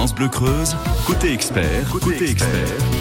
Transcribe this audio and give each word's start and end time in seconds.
France 0.00 0.14
Bleu 0.14 0.30
Creuse, 0.30 0.76
côté 1.06 1.32
expert, 1.32 1.98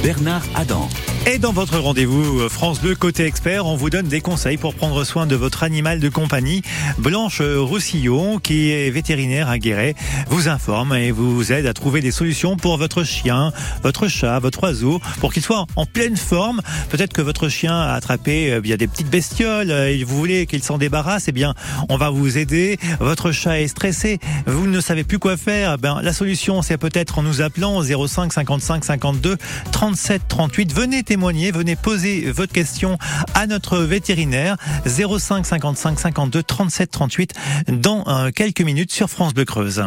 Bernard 0.03 0.44
Adam. 0.56 0.88
Et 1.27 1.38
dans 1.38 1.52
votre 1.52 1.77
rendez-vous 1.77 2.40
euh, 2.40 2.49
France 2.49 2.81
Bleu 2.81 2.95
Côté 2.95 3.25
Expert, 3.25 3.65
on 3.65 3.75
vous 3.75 3.90
donne 3.90 4.07
des 4.07 4.21
conseils 4.21 4.57
pour 4.57 4.74
prendre 4.74 5.04
soin 5.04 5.28
de 5.28 5.36
votre 5.36 5.64
animal 5.64 6.00
de 6.00 6.10
compagnie. 6.10 6.62
Blanche 6.98 7.42
Roussillon, 7.42 8.40
qui 8.40 8.72
est 8.72 8.90
vétérinaire 8.90 9.50
à 9.50 9.60
Guéret, 9.60 9.96
vous 10.30 10.48
informe 10.48 10.94
et 10.94 11.12
vous 11.12 11.52
aide 11.52 11.66
à 11.66 11.74
trouver 11.74 12.02
des 12.02 12.12
solutions 12.12 12.58
pour 12.58 12.78
votre 12.78 13.04
chien, 13.04 13.51
votre 13.83 14.08
chat, 14.08 14.40
votre 14.40 14.63
oiseau, 14.63 15.00
pour 15.20 15.34
qu'il 15.34 15.44
soit 15.44 15.66
en 15.76 15.86
pleine 15.86 16.18
forme. 16.18 16.61
Peut-être 16.89 17.13
que 17.13 17.21
votre 17.21 17.50
chien 17.50 17.77
a 17.77 17.93
attrapé 17.93 18.54
euh, 18.54 18.61
des 18.61 18.88
petites 18.88 19.09
bestioles 19.09 19.71
euh, 19.71 19.91
et 19.91 20.04
vous 20.04 20.18
voulez 20.18 20.47
qu'il 20.47 20.63
s'en 20.63 20.77
débarrasse. 20.77 21.25
Eh 21.27 21.31
bien, 21.31 21.54
on 21.89 21.97
va 21.97 22.09
vous 22.09 22.38
aider. 22.38 22.79
Votre 23.00 23.31
chat 23.31 23.59
est 23.59 23.68
stressé, 23.68 24.20
vous 24.45 24.68
ne 24.68 24.81
savez 24.81 25.04
plus 25.04 25.20
quoi 25.20 25.38
faire. 25.38 25.77
Ben, 25.77 26.02
la 26.02 26.13
solution, 26.13 26.61
c'est 26.61 26.77
peut-être 26.77 27.20
en 27.20 27.23
nous 27.23 27.41
appelant 27.41 27.75
05 27.95 28.33
55 28.33 28.86
52 28.86 29.37
37 29.71 30.21
38. 30.27 30.73
Venez 30.73 31.04
témoigner, 31.04 31.51
venez 31.51 31.75
poser 31.75 32.31
votre 32.31 32.54
question 32.54 32.98
à 33.34 33.48
notre 33.48 33.80
vétérinaire 33.80 34.58
05 34.86 35.45
55 35.45 36.00
52 36.00 36.44
37 36.44 36.91
38 36.91 37.34
dans 37.67 38.04
euh, 38.08 38.31
quelques 38.31 38.62
minutes 38.62 38.91
sur 38.91 39.09
France 39.09 39.34
Bleu 39.34 39.45
Creuse. 39.45 39.84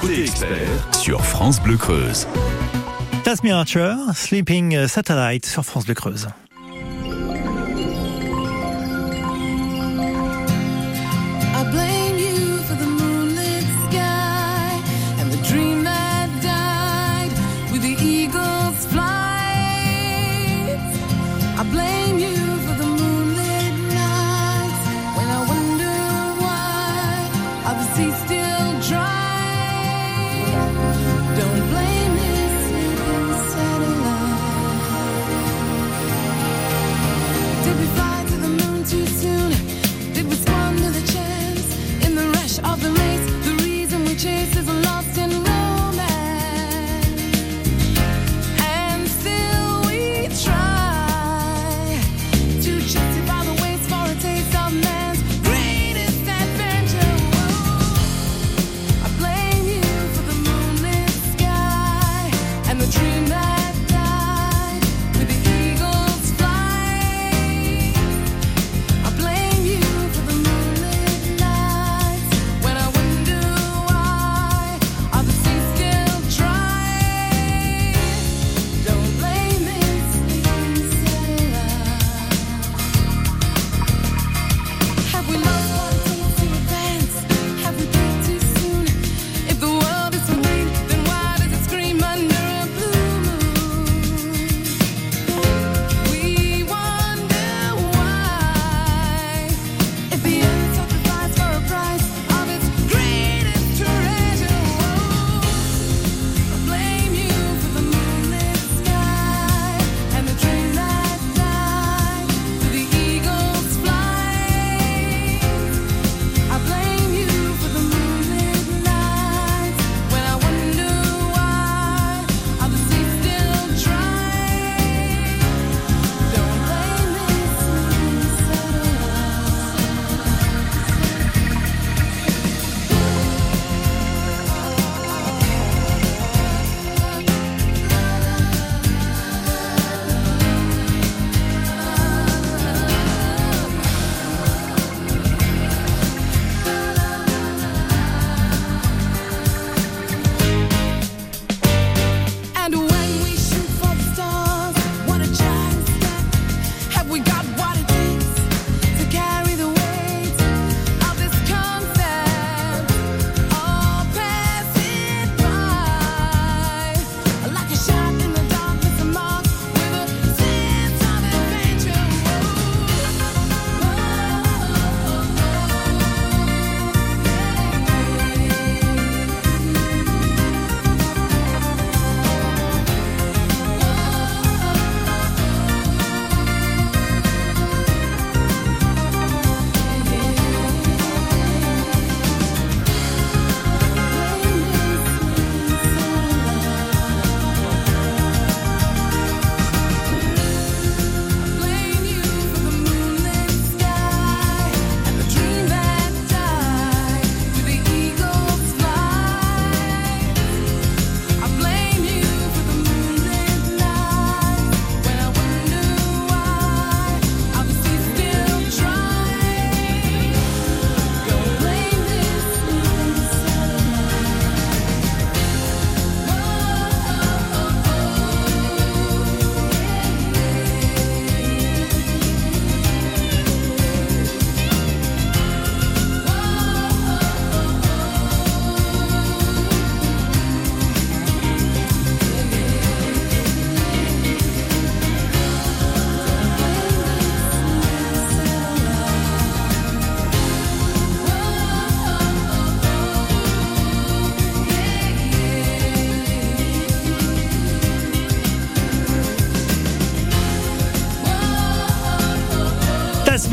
Côté 0.00 0.22
expert 0.22 0.58
sur 0.92 1.24
France 1.24 1.60
Bleu 1.60 1.76
Creuse. 1.76 2.26
Tasmi 3.24 3.52
Archer, 3.52 3.94
Sleeping 4.14 4.86
Satellite 4.86 5.46
sur 5.46 5.64
France 5.64 5.86
Bleu 5.86 5.94
Creuse. 5.94 6.28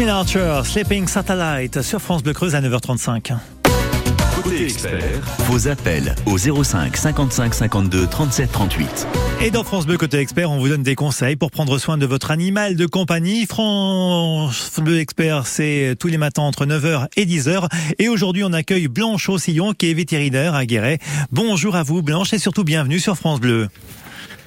Jasmine 0.01 0.18
Archer, 0.18 0.62
Sleeping 0.63 1.07
Satellite 1.07 1.83
sur 1.83 2.01
France 2.01 2.24
Bleu 2.24 2.33
Creuse 2.33 2.56
à 2.56 2.62
9h35. 2.62 3.36
Côté 4.33 4.63
expert, 4.63 5.21
vos 5.48 5.68
appels 5.68 6.15
au 6.25 6.39
05 6.39 6.98
55 6.98 7.53
52 7.53 8.07
37 8.07 8.51
38. 8.51 9.07
Et 9.44 9.51
dans 9.51 9.63
France 9.63 9.86
Bleu 9.86 10.00
Côté 10.00 10.18
Expert, 10.18 10.50
on 10.50 10.57
vous 10.57 10.69
donne 10.69 10.81
des 10.81 10.95
conseils 10.95 11.36
pour 11.36 11.51
prendre 11.51 11.77
soin 11.77 12.00
de 12.00 12.07
votre 12.07 12.31
animal 12.31 12.75
de 12.75 12.88
compagnie. 12.88 13.45
France 13.45 14.80
Bleu 14.80 14.98
Expert, 14.98 15.45
c'est 15.45 15.95
tous 16.00 16.07
les 16.07 16.18
matins 16.18 16.42
entre 16.42 16.65
9h 16.65 17.06
et 17.15 17.25
10h. 17.27 17.68
Et 18.00 18.09
aujourd'hui, 18.09 18.44
on 18.44 18.53
accueille 18.53 18.88
Blanche 18.88 19.30
Aussillon, 19.30 19.74
qui 19.74 19.92
est 19.92 19.94
vétérinaire 19.94 20.56
à 20.56 20.65
Guéret. 20.65 20.98
Bonjour 21.31 21.75
à 21.75 21.83
vous, 21.83 22.01
Blanche, 22.01 22.33
et 22.33 22.39
surtout 22.39 22.63
bienvenue 22.63 23.00
sur 23.00 23.18
France 23.18 23.39
Bleu. 23.39 23.68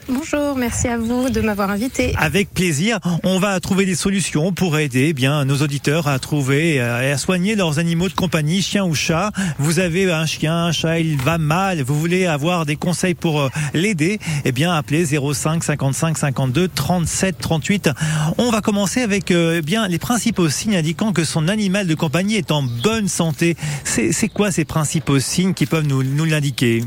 Bonjour, 0.09 0.55
merci 0.55 0.87
à 0.89 0.99
vous 0.99 1.31
de 1.31 1.41
m'avoir 1.41 1.71
invité. 1.71 2.15
Avec 2.19 2.51
plaisir, 2.51 2.99
on 3.23 3.39
va 3.39 3.59
trouver 3.61 3.87
des 3.87 3.95
solutions 3.95 4.53
pour 4.53 4.79
aider 4.79 5.07
eh 5.09 5.13
bien 5.15 5.47
nos 5.47 5.57
auditeurs 5.63 6.09
à 6.09 6.19
trouver 6.19 6.75
et 6.75 6.81
à 6.81 7.17
soigner 7.17 7.55
leurs 7.55 7.79
animaux 7.79 8.09
de 8.09 8.15
compagnie, 8.15 8.61
chien 8.61 8.85
ou 8.85 8.95
chat. 8.95 9.33
Vous 9.59 9.79
avez 9.79 10.13
un 10.13 10.27
chien, 10.27 10.55
un 10.55 10.73
chat, 10.73 10.99
il 10.99 11.17
va 11.17 11.39
mal, 11.39 11.81
vous 11.83 11.99
voulez 11.99 12.27
avoir 12.27 12.67
des 12.67 12.77
conseils 12.77 13.15
pour 13.15 13.41
euh, 13.41 13.49
l'aider? 13.73 14.19
Eh 14.45 14.53
bien, 14.53 14.75
appelez 14.75 15.07
05 15.07 15.65
55 15.65 16.19
52 16.19 16.69
37 16.69 17.39
38. 17.39 17.91
On 18.37 18.51
va 18.51 18.61
commencer 18.61 19.01
avec 19.01 19.31
euh, 19.31 19.57
eh 19.59 19.63
bien 19.63 19.89
les 19.89 19.99
principaux 19.99 20.51
signes 20.51 20.77
indiquant 20.77 21.15
que 21.15 21.25
son 21.25 21.49
animal 21.49 21.87
de 21.87 21.95
compagnie 21.95 22.37
est 22.37 22.51
en 22.51 22.63
bonne 22.63 23.09
santé. 23.09 23.57
C'est 23.85 24.29
quoi 24.29 24.51
ces 24.51 24.67
principaux 24.67 25.19
signes 25.19 25.55
qui 25.55 25.65
peuvent 25.65 25.87
nous, 25.87 26.03
nous 26.03 26.25
l'indiquer? 26.25 26.83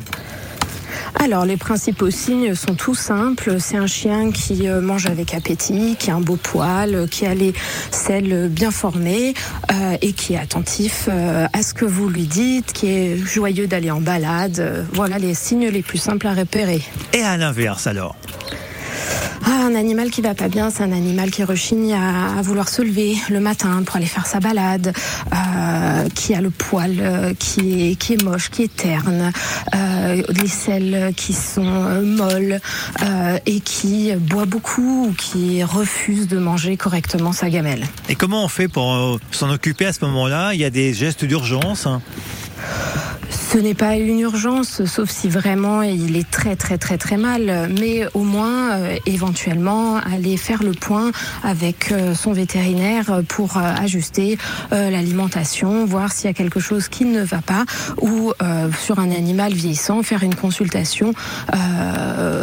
Alors, 1.20 1.46
les 1.46 1.58
principaux 1.58 2.12
signes 2.12 2.54
sont 2.54 2.76
tout 2.76 2.94
simples. 2.96 3.58
C'est 3.60 3.78
un 3.78 3.88
chien 3.88 4.32
qui 4.32 4.68
euh, 4.68 4.82
mange 4.82 5.08
avec 5.08 5.34
appétit, 5.34 5.96
qui 5.98 6.12
a 6.12 6.16
un 6.16 6.22
beau 6.22 6.36
poil, 6.36 7.08
qui 7.10 7.26
a 7.26 7.34
les 7.34 7.54
selles 7.92 8.50
bien 8.50 8.72
formées 8.72 9.34
euh, 9.72 9.98
et 10.02 10.14
qui 10.14 10.34
est 10.34 10.38
attentif 10.38 11.10
euh, 11.12 11.48
à 11.52 11.64
ce 11.64 11.74
que 11.74 11.86
vous 11.86 12.08
lui 12.08 12.28
dites, 12.28 12.72
qui 12.72 12.88
est 12.88 13.18
joyeux 13.18 13.68
d'aller 13.68 13.90
en 13.90 14.00
balade. 14.00 14.86
Voilà 14.94 15.18
les 15.18 15.34
signes 15.34 15.68
les 15.70 15.82
plus 15.82 15.98
simples 15.98 16.28
à 16.28 16.34
repérer. 16.34 16.82
Et 17.14 17.24
à 17.24 17.36
l'inverse 17.36 17.88
alors? 17.88 18.16
Ah, 19.46 19.66
un 19.66 19.76
animal 19.76 20.10
qui 20.10 20.22
va 20.22 20.34
pas 20.34 20.50
bien, 20.50 20.70
c'est 20.70 20.84
un 20.84 20.92
animal 20.92 21.32
qui 21.32 21.44
rechigne 21.44 21.94
à, 21.94 22.42
vouloir 22.42 22.70
se 22.70 22.82
lever 22.82 23.16
le 23.30 23.40
matin 23.40 23.84
pour 23.86 23.96
aller 23.96 24.06
faire 24.06 24.26
sa 24.26 24.40
balade, 24.40 24.94
euh, 25.34 26.10
qui 26.16 26.34
a 26.34 26.42
le 26.42 26.50
poil 26.50 26.98
euh, 27.00 27.34
qui, 27.38 27.92
est, 27.92 27.96
qui 27.96 28.14
est 28.14 28.24
moche, 28.24 28.50
qui 28.50 28.64
est 28.64 28.76
terne, 28.76 29.32
euh, 29.76 30.22
les 30.30 30.48
selles 30.48 31.14
qui 31.16 31.34
sont 31.34 31.66
euh, 31.66 32.02
molles 32.02 32.60
et 33.46 33.60
qui 33.60 34.12
boit 34.16 34.46
beaucoup 34.46 35.08
ou 35.10 35.14
qui 35.14 35.64
refuse 35.64 36.28
de 36.28 36.38
manger 36.38 36.78
correctement 36.78 37.32
sa 37.32 37.50
gamelle. 37.50 37.86
Et 38.10 38.16
comment 38.16 38.44
on 38.44 38.48
fait 38.48 38.68
pour 38.68 39.20
s'en 39.32 39.50
occuper 39.50 39.86
à 39.86 39.94
ce 39.94 40.04
moment-là? 40.06 40.54
Il 40.54 40.60
y 40.60 40.66
a 40.66 40.70
des 40.70 40.94
gestes 40.94 41.26
d'urgence 41.26 41.88
ce 43.50 43.58
n'est 43.58 43.76
pas 43.76 43.96
une 43.96 44.20
urgence, 44.20 44.84
sauf 44.86 45.10
si 45.10 45.30
vraiment 45.30 45.82
il 45.82 46.18
est 46.18 46.30
très 46.30 46.58
très 46.58 46.78
très 46.78 46.98
très 46.98 47.16
mal, 47.16 47.70
mais 47.80 48.06
au 48.14 48.24
moins 48.24 48.72
euh, 48.72 48.98
éventuellement 49.06 49.96
aller 49.96 50.36
faire 50.36 50.64
le 50.64 50.72
point 50.72 51.12
avec 51.44 51.92
euh, 51.92 52.14
son 52.14 52.34
vétérinaire 52.34 53.22
pour 53.30 53.58
euh, 53.58 53.62
ajuster 53.80 54.38
l'alimentation, 54.72 55.86
voir 55.86 56.12
s'il 56.12 56.26
y 56.26 56.30
a 56.30 56.34
quelque 56.34 56.60
chose 56.60 56.90
qui 56.90 57.06
ne 57.06 57.24
va 57.24 57.42
pas, 57.42 57.66
ou 58.02 58.34
sur 58.80 59.00
un 59.00 59.12
animal 59.12 59.54
vieillissant, 59.54 60.04
faire 60.04 60.24
une 60.24 60.36
consultation, 60.36 61.14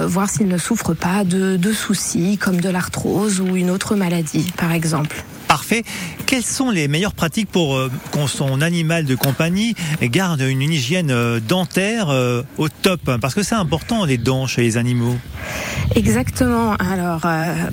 voir 0.06 0.30
s'il 0.30 0.48
ne 0.48 0.58
souffre 0.58 0.94
pas 0.94 1.24
de, 1.24 1.56
de 1.56 1.72
soucis 1.72 2.38
comme 2.38 2.60
de 2.60 2.68
l'arthrose 2.68 3.40
ou 3.40 3.56
une 3.56 3.70
autre 3.70 3.94
maladie 3.94 4.52
par 4.56 4.72
exemple. 4.72 5.24
Quelles 6.26 6.44
sont 6.44 6.70
les 6.70 6.88
meilleures 6.88 7.14
pratiques 7.14 7.50
pour 7.50 7.76
euh, 7.76 7.90
qu'on 8.10 8.26
son 8.26 8.60
animal 8.60 9.04
de 9.04 9.14
compagnie 9.14 9.74
garde 10.02 10.40
une 10.40 10.62
hygiène 10.62 11.10
euh, 11.10 11.40
dentaire 11.40 12.10
euh, 12.10 12.42
au 12.58 12.68
top? 12.68 13.18
Parce 13.20 13.34
que 13.34 13.42
c'est 13.42 13.54
important 13.54 14.04
les 14.04 14.18
dents 14.18 14.46
chez 14.46 14.62
les 14.62 14.76
animaux. 14.76 15.16
Exactement. 15.94 16.74
Alors, 16.76 17.26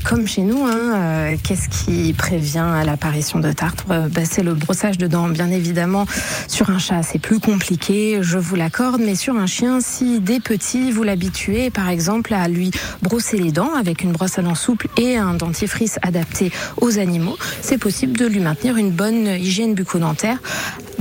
comme 0.04 0.28
chez 0.28 0.42
nous, 0.42 0.66
hein, 0.66 1.36
qu'est-ce 1.44 1.70
qui 1.70 2.14
prévient 2.14 2.68
l'apparition 2.86 3.40
de 3.40 3.52
tartre 3.52 3.86
ben, 3.88 4.26
C'est 4.30 4.44
le 4.44 4.54
brossage 4.54 4.98
de 4.98 5.08
dents. 5.08 5.30
Bien 5.30 5.50
évidemment, 5.50 6.06
sur 6.48 6.70
un 6.70 6.78
chat, 6.78 7.02
c'est 7.04 7.20
plus 7.20 7.40
compliqué, 7.40 8.20
je 8.22 8.38
vous 8.38 8.56
l'accorde, 8.56 9.02
mais 9.04 9.16
sur 9.16 9.38
un 9.38 9.48
chien, 9.48 9.80
si 9.80 10.20
dès 10.20 10.42
petit, 10.42 10.92
vous 10.92 11.04
l'habituez, 11.04 11.70
par 11.70 11.90
exemple, 11.90 12.34
à 12.34 12.48
lui 12.50 12.72
brosser 13.02 13.38
les 13.38 13.52
dents 13.52 13.74
avec 13.74 14.04
une 14.04 14.12
brosse 14.12 14.38
à 14.38 14.42
dents 14.42 14.56
souple 14.56 14.90
et 14.98 15.18
un 15.18 15.34
dentifrice 15.34 15.98
adapté 16.02 16.52
aux 16.78 17.00
animaux, 17.00 17.38
c'est 17.72 17.78
possible 17.78 18.18
de 18.18 18.26
lui 18.26 18.42
maintenir 18.42 18.76
une 18.76 18.92
bonne 18.92 19.28
hygiène 19.28 19.76
bucco-dentaire. 19.76 20.40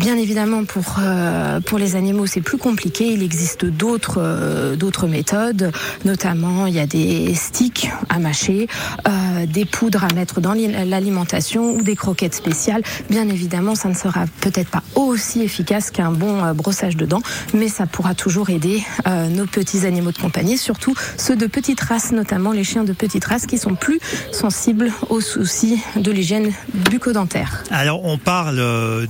Bien 0.01 0.17
évidemment, 0.17 0.65
pour, 0.65 0.97
euh, 0.99 1.61
pour 1.61 1.77
les 1.77 1.95
animaux, 1.95 2.25
c'est 2.25 2.41
plus 2.41 2.57
compliqué. 2.57 3.13
Il 3.13 3.23
existe 3.23 3.67
d'autres 3.67 4.17
euh, 4.17 4.75
d'autres 4.75 5.07
méthodes, 5.07 5.73
notamment 6.07 6.67
il 6.67 6.75
y 6.75 6.81
a 6.81 6.87
des 6.87 7.35
sticks 7.35 7.91
à 8.09 8.19
mâcher, 8.19 8.67
euh, 9.07 9.45
des 9.45 9.67
poudres 9.67 10.03
à 10.03 10.15
mettre 10.15 10.41
dans 10.41 10.55
l'alimentation 10.55 11.75
ou 11.75 11.83
des 11.83 11.97
croquettes 11.97 12.35
spéciales. 12.35 12.81
Bien 13.11 13.29
évidemment, 13.29 13.75
ça 13.75 13.91
ne 13.91 13.95
sera 13.95 14.25
peut-être 14.41 14.71
pas 14.71 14.83
aussi 14.95 15.43
efficace 15.43 15.91
qu'un 15.91 16.13
bon 16.13 16.55
brossage 16.55 16.97
de 16.97 17.05
dents, 17.05 17.23
mais 17.53 17.69
ça 17.69 17.85
pourra 17.85 18.15
toujours 18.15 18.49
aider 18.49 18.83
nos 19.31 19.47
petits 19.47 19.85
animaux 19.85 20.13
de 20.13 20.19
compagnie, 20.19 20.57
surtout 20.57 20.95
ceux 21.19 21.37
de 21.37 21.47
petites 21.47 21.81
races, 21.81 22.13
notamment 22.13 22.53
les 22.53 22.65
chiens 22.65 22.85
de 22.85 22.93
petites 22.93 23.25
races 23.27 23.45
qui 23.45 23.59
sont 23.59 23.75
plus 23.75 24.01
sensibles 24.33 24.93
aux 25.11 25.21
soucis 25.21 25.79
de 25.97 26.11
l'hygiène 26.11 26.53
bucco-dentaire. 26.73 27.65
Alors, 27.71 28.05
on 28.05 28.17
parle 28.17 28.57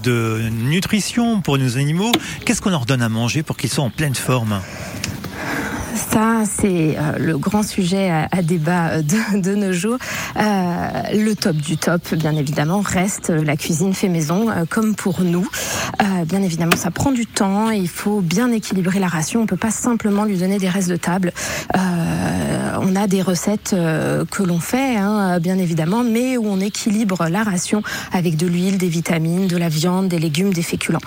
de 0.02 0.40
nutrition 0.50 0.79
pour 1.42 1.58
nos 1.58 1.76
animaux. 1.76 2.12
Qu'est-ce 2.44 2.60
qu'on 2.62 2.70
leur 2.70 2.86
donne 2.86 3.02
à 3.02 3.08
manger 3.08 3.42
pour 3.42 3.56
qu'ils 3.56 3.70
soient 3.70 3.84
en 3.84 3.90
pleine 3.90 4.14
forme? 4.14 4.60
Ça, 5.94 6.42
c'est 6.44 6.96
euh, 6.96 7.18
le 7.18 7.38
grand 7.38 7.62
sujet 7.62 8.10
à, 8.10 8.42
débat 8.42 9.02
de, 9.34 9.54
nos 9.54 9.72
jours. 9.72 9.98
Euh, 10.36 10.88
le 11.14 11.34
top 11.34 11.56
du 11.56 11.76
top, 11.76 12.14
bien 12.14 12.34
évidemment, 12.36 12.80
reste 12.80 13.30
la 13.30 13.56
cuisine 13.56 13.94
fait 13.94 14.08
maison, 14.08 14.50
euh, 14.50 14.64
comme 14.68 14.94
pour 14.94 15.22
nous. 15.22 15.46
bien 16.26 16.42
évidemment, 16.42 16.76
ça 16.76 16.90
prend 16.90 17.12
du 17.12 17.26
temps. 17.26 17.70
il 17.70 17.88
faut 17.88 18.20
bien 18.20 18.50
équilibrer 18.52 18.98
la 18.98 19.08
ration. 19.08 19.42
On 19.42 19.46
peut 19.46 19.56
pas 19.56 19.70
simplement 19.70 20.24
lui 20.24 20.38
donner 20.38 20.58
des 20.58 20.68
restes 20.68 20.90
de 20.90 20.96
table. 20.96 21.32
on 21.74 22.96
a 22.96 23.06
des 23.06 23.22
recettes 23.22 23.70
que 24.30 24.42
l'on 24.42 24.60
fait, 24.60 24.96
hein, 24.96 25.38
bien 25.40 25.58
évidemment, 25.58 26.02
mais 26.04 26.36
où 26.36 26.46
on 26.46 26.60
équilibre 26.60 27.28
la 27.28 27.42
ration 27.42 27.82
avec 28.12 28.36
de 28.36 28.46
l'huile, 28.46 28.78
des 28.78 28.88
vitamines, 28.88 29.46
de 29.46 29.56
la 29.56 29.68
viande, 29.68 30.08
des 30.08 30.18
légumes, 30.18 30.52
des 30.52 30.62
féculents. 30.62 31.00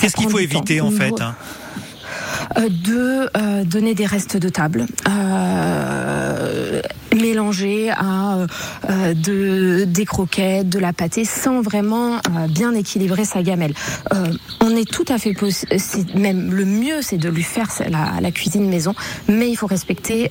Qu'est-ce 0.00 0.16
qu'il 0.16 0.28
faut 0.28 0.38
éviter 0.38 0.80
en 0.80 0.90
fait 0.90 1.20
hein? 1.20 1.34
euh, 1.38 1.89
de 2.56 3.30
euh, 3.36 3.64
donner 3.64 3.94
des 3.94 4.06
restes 4.06 4.36
de 4.36 4.48
table. 4.48 4.86
Euh, 7.20 7.30
mélanger 7.30 7.90
à 7.90 8.46
euh, 8.88 9.14
de, 9.14 9.84
des 9.84 10.04
croquettes, 10.04 10.68
de 10.68 10.78
la 10.78 10.92
pâtée, 10.92 11.24
sans 11.24 11.60
vraiment 11.60 12.14
euh, 12.14 12.46
bien 12.48 12.74
équilibrer 12.74 13.24
sa 13.24 13.42
gamelle. 13.42 13.74
Euh, 14.12 14.32
on 14.60 14.70
est 14.70 14.90
tout 14.90 15.04
à 15.08 15.18
fait 15.18 15.34
même 16.14 16.52
le 16.52 16.64
mieux, 16.64 17.02
c'est 17.02 17.18
de 17.18 17.28
lui 17.28 17.42
faire 17.42 17.68
la, 17.88 18.20
la, 18.20 18.30
cuisine 18.30 18.68
maison, 18.68 18.94
mais 19.28 19.48
il 19.50 19.56
faut 19.56 19.66
respecter 19.66 20.28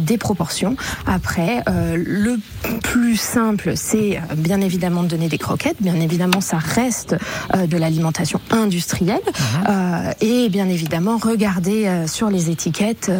des 0.00 0.18
proportions. 0.18 0.76
Après, 1.06 1.62
le 1.66 2.36
plus 2.82 3.16
simple, 3.16 3.72
c'est 3.76 4.20
bien 4.36 4.60
évidemment 4.60 5.02
de 5.02 5.08
donner 5.08 5.28
des 5.28 5.38
croquettes. 5.38 5.76
Bien 5.80 5.96
évidemment, 6.00 6.40
ça 6.40 6.58
reste 6.58 7.16
de 7.54 7.76
l'alimentation 7.76 8.40
industrielle. 8.50 9.20
Mhm. 9.22 10.12
et 10.20 10.48
bien 10.48 10.68
évidemment, 10.68 11.18
regarder 11.18 12.04
sur 12.06 12.30
les 12.30 12.50
étiquettes 12.50 13.10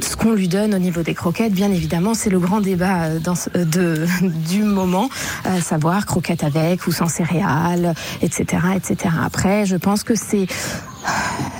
ce 0.00 0.16
qu'on 0.16 0.32
lui 0.32 0.48
donne 0.48 0.74
au 0.74 0.78
niveau 0.78 1.02
des 1.02 1.14
croquettes, 1.14 1.52
bien 1.52 1.70
évidemment, 1.70 2.14
c'est 2.14 2.30
le 2.30 2.38
grand 2.38 2.60
débat 2.60 3.04
euh, 3.04 3.18
euh, 3.56 3.64
de, 3.64 4.06
du 4.48 4.62
moment, 4.62 5.08
euh, 5.46 5.60
savoir 5.60 6.06
croquettes 6.06 6.44
avec 6.44 6.86
ou 6.86 6.92
sans 6.92 7.08
céréales, 7.08 7.94
etc., 8.20 8.62
etc. 8.76 9.14
Après, 9.24 9.66
je 9.66 9.76
pense 9.76 10.02
que 10.02 10.14
c'est 10.14 10.46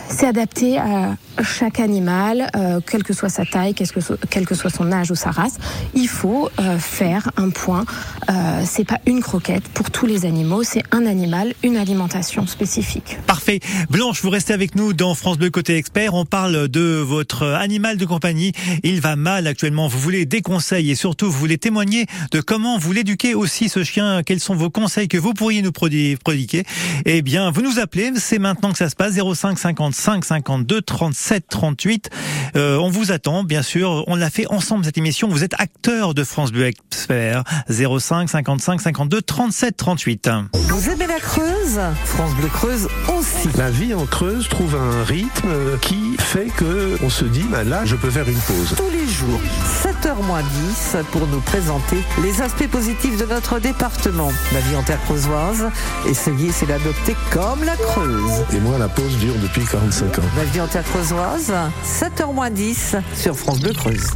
c'est 0.08 0.26
adapté 0.26 0.78
à 0.78 1.16
chaque 1.42 1.80
animal, 1.80 2.50
euh, 2.54 2.80
quelle 2.86 3.02
que 3.02 3.14
soit 3.14 3.28
sa 3.28 3.44
taille, 3.44 3.74
quel 3.74 4.46
que, 4.46 4.54
soit, 4.54 4.70
son 4.70 4.92
âge 4.92 5.10
ou 5.10 5.14
sa 5.14 5.30
race. 5.30 5.56
Il 5.94 6.08
faut 6.08 6.50
euh, 6.60 6.78
faire 6.78 7.30
un 7.36 7.50
point. 7.50 7.84
Euh, 8.30 8.62
c'est 8.64 8.84
pas 8.84 8.98
une 9.06 9.20
croquette 9.20 9.64
pour 9.68 9.90
tous 9.90 10.06
les 10.06 10.24
animaux, 10.26 10.62
c'est 10.62 10.82
un 10.92 11.06
animal, 11.06 11.54
une 11.62 11.76
alimentation 11.76 12.46
spécifique. 12.46 13.18
Parfait. 13.26 13.60
Blanche, 13.90 14.22
vous 14.22 14.30
restez 14.30 14.52
avec 14.52 14.74
nous 14.74 14.92
dans 14.92 15.14
France 15.14 15.38
Bleu 15.38 15.50
Côté 15.50 15.76
Expert. 15.76 16.14
On 16.14 16.24
parle 16.24 16.68
de 16.68 17.00
votre 17.00 17.44
animal 17.44 17.96
de 17.96 18.04
compagnie. 18.04 18.52
Il 18.82 19.00
va 19.00 19.16
mal 19.16 19.46
actuellement. 19.46 19.88
Vous 19.88 19.98
voulez 19.98 20.26
des 20.26 20.42
conseils 20.42 20.90
et 20.90 20.94
surtout 20.94 21.26
vous 21.30 21.38
voulez 21.38 21.58
témoigner 21.58 22.06
de 22.30 22.40
comment 22.40 22.78
vous 22.78 22.92
l'éduquez 22.92 23.34
aussi 23.34 23.68
ce 23.68 23.82
chien. 23.82 24.22
Quels 24.24 24.40
sont 24.40 24.54
vos 24.54 24.70
conseils 24.70 25.08
que 25.08 25.18
vous 25.18 25.32
pourriez 25.32 25.62
nous 25.62 25.72
prodiguer? 25.72 26.64
Eh 27.06 27.22
bien, 27.22 27.50
vous 27.50 27.62
nous 27.62 27.78
appelez. 27.78 28.12
C'est 28.16 28.38
maintenant 28.38 28.72
que 28.72 28.78
ça 28.78 28.90
se 28.90 28.96
passe. 28.96 29.14
05 29.34 29.58
55 29.58 30.24
52 30.24 30.82
37 30.82 31.46
38. 31.48 32.10
on 32.54 32.90
vous 32.90 33.12
attend, 33.12 33.44
bien 33.44 33.62
sûr. 33.62 34.04
On 34.06 34.16
l'a 34.16 34.30
fait 34.30 34.46
ensemble 34.48 34.84
cette 34.84 34.98
émission. 34.98 35.28
Vous 35.28 35.44
êtes 35.44 35.54
acteur 35.58 36.14
de 36.14 36.24
France 36.24 36.52
Bleu 36.52 36.66
Expert. 36.66 37.44
05 37.68 38.28
55 38.28 38.80
52 38.80 39.22
37 39.22 39.76
38. 39.76 40.30
Vous 40.54 40.90
aimez 40.90 41.06
la 41.06 41.18
Creuse? 41.18 41.80
France 42.04 42.34
Bleu 42.34 42.48
Creuse 42.48 42.88
aussi. 43.08 43.48
La 43.56 43.70
vie 43.70 43.94
en 43.94 44.06
Creuse 44.06 44.48
trouve 44.48 44.76
un 44.76 45.04
rythme 45.04 45.78
qui 45.80 46.16
fait 46.18 46.48
que 46.56 46.96
on 47.02 47.10
se 47.10 47.24
dit, 47.24 47.44
bah 47.50 47.64
là, 47.64 47.84
je 47.84 47.96
peux 47.96 48.10
faire 48.10 48.28
une 48.28 48.38
pause. 48.38 48.74
Tous 48.76 48.90
les 48.90 49.06
jours, 49.06 49.40
7h 49.82 50.22
moins 50.26 50.42
10 50.42 50.96
pour 51.10 51.26
nous 51.26 51.40
présenter 51.40 51.98
les 52.22 52.42
aspects 52.42 52.68
positifs 52.68 53.16
de 53.18 53.26
notre 53.26 53.58
département. 53.58 54.30
La 54.52 54.60
vie 54.60 54.76
en 54.76 54.82
terre 54.82 55.00
creusoise, 55.04 55.70
essayez, 56.06 56.52
c'est 56.52 56.66
l'adopter 56.66 57.16
comme 57.30 57.64
la 57.64 57.76
Creuse. 57.76 58.44
Et 58.54 58.60
moi, 58.60 58.78
la 58.78 58.88
pause 58.88 59.16
dure 59.22 59.34
depuis 59.40 59.64
45 59.64 60.18
ans. 60.18 60.22
La 60.36 60.44
vie 60.44 60.60
en 60.60 60.66
terre 60.66 60.82
creusoise, 60.82 61.52
7h 61.86 62.34
moins 62.34 62.50
10 62.50 62.96
sur 63.16 63.36
France 63.36 63.60
Bleu 63.60 63.72
Creuse. 63.72 64.10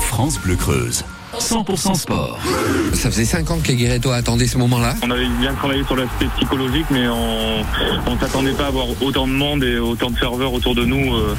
France 0.00 0.38
Bleu 0.38 0.56
Creuse. 0.56 1.04
100% 1.38 1.94
sport. 1.94 2.38
Ça 2.94 3.10
faisait 3.10 3.26
5 3.26 3.50
ans 3.50 3.58
que 3.62 3.68
les 3.68 3.76
Guérétois 3.76 4.16
attendaient 4.16 4.46
ce 4.46 4.56
moment-là. 4.56 4.94
On 5.02 5.10
avait 5.10 5.28
bien 5.40 5.52
travaillé 5.54 5.84
sur 5.84 5.96
l'aspect 5.96 6.28
psychologique, 6.36 6.86
mais 6.90 7.06
on 7.08 8.14
ne 8.14 8.18
s'attendait 8.18 8.52
pas 8.52 8.64
à 8.64 8.68
avoir 8.68 8.86
autant 9.02 9.26
de 9.26 9.32
monde 9.32 9.64
et 9.64 9.78
autant 9.78 10.10
de 10.10 10.18
serveurs 10.18 10.52
autour 10.54 10.74
de 10.74 10.84
nous. 10.86 11.14
Euh. 11.14 11.36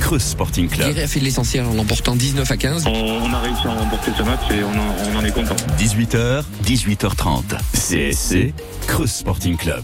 Creuse 0.00 0.22
Sporting 0.22 0.68
Club. 0.68 0.88
Guéret 0.88 1.02
a 1.02 1.08
fait 1.08 1.20
l'essentiel 1.20 1.64
en 1.64 1.74
l'emportant 1.74 2.14
19 2.14 2.48
à 2.48 2.56
15. 2.56 2.84
On, 2.86 3.32
a 3.32 3.40
réussi 3.40 3.66
à 3.66 3.72
remporter 3.72 4.12
ce 4.16 4.22
match 4.22 4.42
et 4.52 4.62
on, 4.62 5.18
en 5.18 5.24
est 5.24 5.32
content. 5.32 5.56
18h, 5.78 6.44
18h30. 6.64 7.42
CSC, 7.74 8.54
Creuse 8.86 9.10
Sporting 9.10 9.56
Club. 9.56 9.82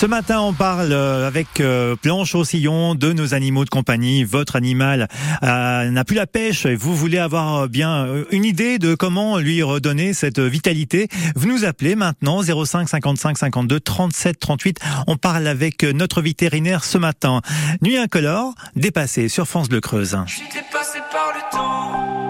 Ce 0.00 0.06
matin, 0.06 0.40
on 0.40 0.54
parle 0.54 0.94
euh, 0.94 1.26
avec 1.26 1.60
euh, 1.60 1.94
Blanche 2.02 2.34
Sillon 2.44 2.94
de 2.94 3.12
nos 3.12 3.34
animaux 3.34 3.66
de 3.66 3.68
compagnie. 3.68 4.24
Votre 4.24 4.56
animal 4.56 5.08
euh, 5.42 5.90
n'a 5.90 6.04
plus 6.06 6.16
la 6.16 6.26
pêche 6.26 6.64
et 6.64 6.74
vous 6.74 6.96
voulez 6.96 7.18
avoir 7.18 7.68
bien 7.68 8.08
une 8.30 8.46
idée 8.46 8.78
de 8.78 8.94
comment 8.94 9.36
lui 9.36 9.62
redonner 9.62 10.14
cette 10.14 10.38
vitalité. 10.38 11.08
Vous 11.36 11.48
nous 11.48 11.66
appelez 11.66 11.96
maintenant 11.96 12.40
05 12.42 12.88
55 12.88 13.36
52 13.36 13.78
37 13.78 14.40
38. 14.40 14.78
On 15.06 15.16
parle 15.18 15.46
avec 15.46 15.82
notre 15.82 16.22
vétérinaire 16.22 16.82
ce 16.82 16.96
matin. 16.96 17.42
Nuit 17.82 17.98
incolore, 17.98 18.54
dépassé 18.76 19.28
sur 19.28 19.46
France 19.46 19.68
Bleu 19.68 19.82
Creuse. 19.82 20.16
Je 20.24 20.32
suis 20.32 20.48
dépassé 20.48 21.00
par 21.12 21.30
le 21.34 21.52
temps. 21.52 22.29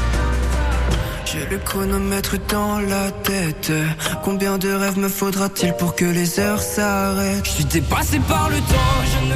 Le 1.33 1.57
chronomètre 1.59 2.35
dans 2.49 2.79
la 2.79 3.09
tête. 3.11 3.71
Combien 4.23 4.57
de 4.57 4.69
rêves 4.73 4.97
me 4.97 5.07
faudra-t-il 5.07 5.73
pour 5.73 5.95
que 5.95 6.03
les 6.03 6.39
heures 6.39 6.61
s'arrêtent? 6.61 7.45
Je 7.45 7.51
suis 7.51 7.65
dépassé 7.65 8.19
par 8.27 8.49
le 8.49 8.57
temps, 8.57 8.99
je 9.05 9.27
ne 9.27 9.35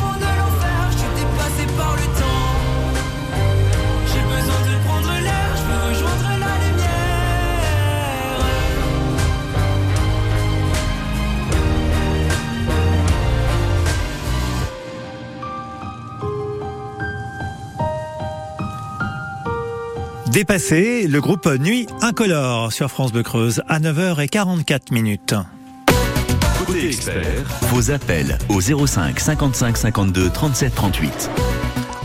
Dépassé, 20.31 21.07
le 21.07 21.19
groupe 21.19 21.45
Nuit 21.59 21.87
Incolore 22.01 22.71
sur 22.71 22.89
France 22.89 23.11
Bleu 23.11 23.21
Creuse 23.21 23.61
à 23.67 23.81
9h44 23.81 24.93
minutes. 24.93 25.35
Côté 26.65 26.87
expert, 26.87 27.43
vos 27.63 27.91
appels 27.91 28.37
au 28.47 28.61
05 28.61 29.19
55 29.19 29.75
52 29.75 30.29
37 30.29 30.73
38. 30.73 31.29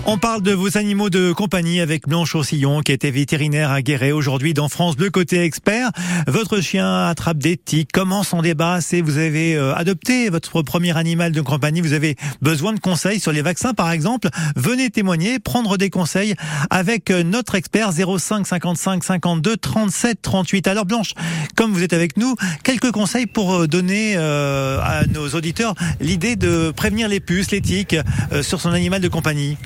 On 0.09 0.19
parle 0.19 0.41
de 0.41 0.53
vos 0.53 0.79
animaux 0.79 1.11
de 1.11 1.33
compagnie 1.33 1.81
avec 1.81 2.07
Blanche 2.07 2.37
Ossillon 2.37 2.81
qui 2.81 2.93
était 2.93 3.11
vétérinaire 3.11 3.73
à 3.73 3.83
Guéret 3.83 4.13
aujourd'hui 4.13 4.55
dans 4.55 4.69
France 4.69 4.95
Bleu 4.95 5.11
côté 5.11 5.43
expert. 5.43 5.91
Votre 6.29 6.61
chien 6.61 7.07
attrape 7.07 7.39
des 7.39 7.57
tiques. 7.57 7.91
Comment 7.93 8.23
s'en 8.23 8.41
débarrasser? 8.41 9.03
Vous 9.03 9.19
avez 9.19 9.57
euh, 9.57 9.75
adopté 9.75 10.31
votre 10.31 10.63
premier 10.63 10.97
animal 10.97 11.33
de 11.33 11.41
compagnie. 11.41 11.81
Vous 11.81 11.93
avez 11.93 12.15
besoin 12.41 12.73
de 12.73 12.79
conseils 12.79 13.19
sur 13.19 13.33
les 13.33 13.43
vaccins 13.43 13.75
par 13.75 13.91
exemple. 13.91 14.29
Venez 14.55 14.91
témoigner, 14.91 15.41
prendre 15.41 15.77
des 15.77 15.91
conseils 15.91 16.37
avec 16.71 17.11
euh, 17.11 17.25
notre 17.25 17.57
expert 17.57 17.91
05 17.93 18.47
55 18.47 19.03
52 19.03 19.57
37 19.57 20.23
38. 20.23 20.69
Alors 20.69 20.87
Blanche, 20.87 21.15
comme 21.57 21.73
vous 21.73 21.83
êtes 21.83 21.93
avec 21.93 22.17
nous, 22.17 22.37
quelques 22.63 22.93
conseils 22.93 23.27
pour 23.27 23.55
euh, 23.55 23.67
donner 23.67 24.17
à 24.17 25.03
nos 25.13 25.31
auditeurs 25.31 25.75
l'idée 26.01 26.37
de 26.37 26.71
prévenir 26.71 27.09
les 27.09 27.19
puces, 27.19 27.51
les 27.51 27.61
tiques 27.61 27.97
sur 28.43 28.61
son 28.61 28.71
animal 28.71 29.01
de 29.01 29.09
compagnie. 29.09 29.57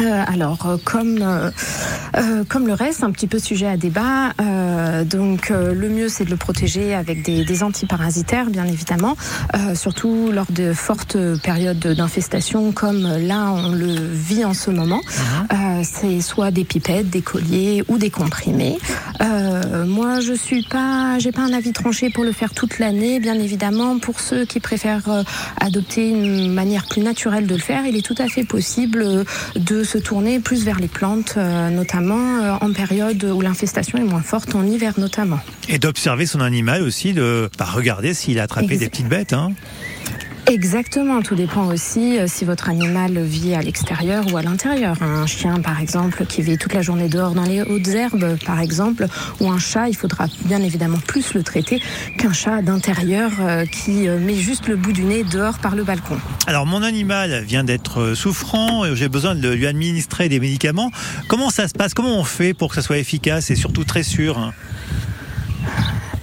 Euh, 0.00 0.24
alors, 0.26 0.64
euh, 0.66 0.76
comme 0.82 1.22
euh, 2.16 2.44
comme 2.48 2.66
le 2.66 2.74
reste, 2.74 3.04
un 3.04 3.10
petit 3.10 3.26
peu 3.26 3.38
sujet 3.38 3.66
à 3.66 3.76
débat. 3.76 4.32
Euh, 4.40 5.04
donc 5.04 5.50
euh, 5.50 5.74
le 5.74 5.88
mieux 5.88 6.08
c'est 6.08 6.24
de 6.24 6.30
le 6.30 6.36
protéger 6.36 6.94
avec 6.94 7.22
des, 7.22 7.44
des 7.44 7.62
antiparasitaires, 7.62 8.46
bien 8.46 8.66
évidemment, 8.66 9.16
euh, 9.54 9.74
surtout 9.74 10.30
lors 10.32 10.50
de 10.50 10.72
fortes 10.72 11.16
périodes 11.42 11.78
d'infestation 11.78 12.72
comme 12.72 13.02
là 13.02 13.52
on 13.52 13.72
le 13.72 13.94
vit 14.12 14.44
en 14.44 14.54
ce 14.54 14.70
moment. 14.70 15.00
Euh, 15.52 15.82
c'est 15.82 16.20
soit 16.20 16.50
des 16.50 16.64
pipettes, 16.64 17.10
des 17.10 17.22
colliers 17.22 17.84
ou 17.88 17.98
des 17.98 18.10
comprimés. 18.10 18.78
Euh, 19.20 19.84
moi 19.86 20.20
je 20.20 20.32
suis 20.32 20.62
pas, 20.62 21.18
j'ai 21.18 21.32
pas 21.32 21.42
un 21.42 21.52
avis 21.52 21.72
tranché 21.72 22.10
pour 22.10 22.24
le 22.24 22.32
faire 22.32 22.52
toute 22.54 22.78
l'année, 22.78 23.20
bien 23.20 23.34
évidemment. 23.34 23.98
Pour 23.98 24.20
ceux 24.20 24.44
qui 24.44 24.60
préfèrent 24.60 25.24
adopter 25.60 26.08
une 26.10 26.52
manière 26.52 26.86
plus 26.86 27.02
naturelle 27.02 27.46
de 27.46 27.54
le 27.54 27.60
faire, 27.60 27.86
il 27.86 27.96
est 27.96 28.04
tout 28.04 28.14
à 28.18 28.28
fait 28.28 28.44
possible 28.44 29.24
de 29.56 29.84
se 29.84 29.98
tourner 29.98 30.40
plus 30.40 30.64
vers 30.64 30.78
les 30.78 30.88
plantes, 30.88 31.34
euh, 31.36 31.70
notamment 32.00 32.42
euh, 32.42 32.56
en 32.60 32.72
période 32.72 33.22
où 33.24 33.40
l'infestation 33.40 33.98
est 33.98 34.04
moins 34.04 34.22
forte, 34.22 34.54
en 34.54 34.64
hiver 34.66 34.94
notamment. 34.98 35.40
Et 35.68 35.78
d'observer 35.78 36.26
son 36.26 36.40
animal 36.40 36.82
aussi, 36.82 37.12
de 37.12 37.50
bah, 37.58 37.66
regarder 37.66 38.14
s'il 38.14 38.38
a 38.38 38.44
attrapé 38.44 38.76
des 38.76 38.88
petites 38.88 39.08
bêtes. 39.08 39.32
Hein. 39.32 39.52
Exactement, 40.46 41.22
tout 41.22 41.34
dépend 41.34 41.66
aussi 41.66 42.18
euh, 42.18 42.26
si 42.26 42.44
votre 42.44 42.68
animal 42.68 43.18
vit 43.22 43.54
à 43.54 43.62
l'extérieur 43.62 44.24
ou 44.32 44.36
à 44.36 44.42
l'intérieur. 44.42 44.96
Un 45.02 45.26
chien, 45.26 45.60
par 45.60 45.80
exemple, 45.80 46.26
qui 46.26 46.42
vit 46.42 46.58
toute 46.58 46.74
la 46.74 46.82
journée 46.82 47.08
dehors 47.08 47.32
dans 47.32 47.44
les 47.44 47.62
hautes 47.62 47.88
herbes, 47.88 48.36
par 48.44 48.60
exemple, 48.60 49.06
ou 49.40 49.48
un 49.48 49.58
chat, 49.58 49.88
il 49.88 49.96
faudra 49.96 50.26
bien 50.44 50.60
évidemment 50.62 50.98
plus 51.06 51.34
le 51.34 51.42
traiter 51.42 51.80
qu'un 52.18 52.32
chat 52.32 52.62
d'intérieur 52.62 53.30
euh, 53.40 53.64
qui 53.66 54.08
euh, 54.08 54.18
met 54.18 54.34
juste 54.34 54.68
le 54.68 54.76
bout 54.76 54.92
du 54.92 55.04
nez 55.04 55.24
dehors 55.24 55.58
par 55.58 55.76
le 55.76 55.84
balcon. 55.84 56.18
Alors 56.46 56.66
mon 56.66 56.82
animal 56.82 57.42
vient 57.44 57.64
d'être 57.64 58.14
souffrant, 58.14 58.84
euh, 58.84 58.94
j'ai 58.94 59.08
besoin 59.08 59.34
de 59.34 59.48
lui 59.48 59.66
administrer 59.66 60.28
des 60.28 60.40
médicaments. 60.40 60.90
Comment 61.28 61.50
ça 61.50 61.68
se 61.68 61.74
passe? 61.74 61.94
Comment 61.94 62.18
on 62.18 62.24
fait 62.24 62.54
pour 62.54 62.70
que 62.70 62.74
ça 62.74 62.82
soit 62.82 62.98
efficace 62.98 63.50
et 63.50 63.56
surtout 63.56 63.84
très 63.84 64.02
sûr 64.02 64.38
hein? 64.38 64.52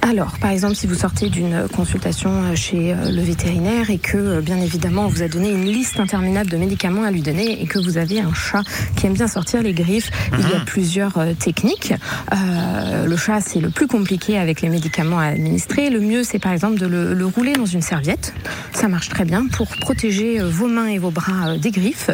Alors, 0.09 0.37
par 0.39 0.51
exemple, 0.51 0.75
si 0.75 0.87
vous 0.87 0.95
sortez 0.95 1.29
d'une 1.29 1.67
consultation 1.75 2.29
euh, 2.31 2.55
chez 2.55 2.93
euh, 2.93 3.11
le 3.11 3.21
vétérinaire 3.21 3.89
et 3.89 3.97
que, 3.97 4.17
euh, 4.17 4.41
bien 4.41 4.57
évidemment, 4.57 5.03
on 5.03 5.07
vous 5.09 5.21
a 5.21 5.27
donné 5.27 5.51
une 5.51 5.65
liste 5.65 5.99
interminable 5.99 6.49
de 6.49 6.55
médicaments 6.55 7.03
à 7.03 7.11
lui 7.11 7.21
donner 7.21 7.61
et 7.61 7.65
que 7.65 7.77
vous 7.77 7.97
avez 7.97 8.21
un 8.21 8.33
chat 8.33 8.61
qui 8.95 9.05
aime 9.05 9.15
bien 9.15 9.27
sortir 9.27 9.61
les 9.61 9.73
griffes, 9.73 10.09
il 10.31 10.49
y 10.49 10.53
a 10.53 10.61
plusieurs 10.61 11.17
euh, 11.17 11.33
techniques. 11.33 11.93
Euh, 12.31 13.05
le 13.05 13.17
chat, 13.17 13.41
c'est 13.41 13.59
le 13.59 13.69
plus 13.69 13.87
compliqué 13.87 14.37
avec 14.37 14.61
les 14.61 14.69
médicaments 14.69 15.19
à 15.19 15.25
administrer. 15.25 15.89
Le 15.89 15.99
mieux, 15.99 16.23
c'est 16.23 16.39
par 16.39 16.53
exemple 16.53 16.79
de 16.79 16.87
le, 16.87 17.13
le 17.13 17.25
rouler 17.25 17.51
dans 17.53 17.65
une 17.65 17.81
serviette. 17.81 18.33
Ça 18.71 18.87
marche 18.87 19.09
très 19.09 19.25
bien 19.25 19.45
pour 19.47 19.67
protéger 19.67 20.39
vos 20.39 20.67
mains 20.67 20.87
et 20.87 20.99
vos 20.99 21.11
bras 21.11 21.57
des 21.57 21.71
griffes 21.71 22.11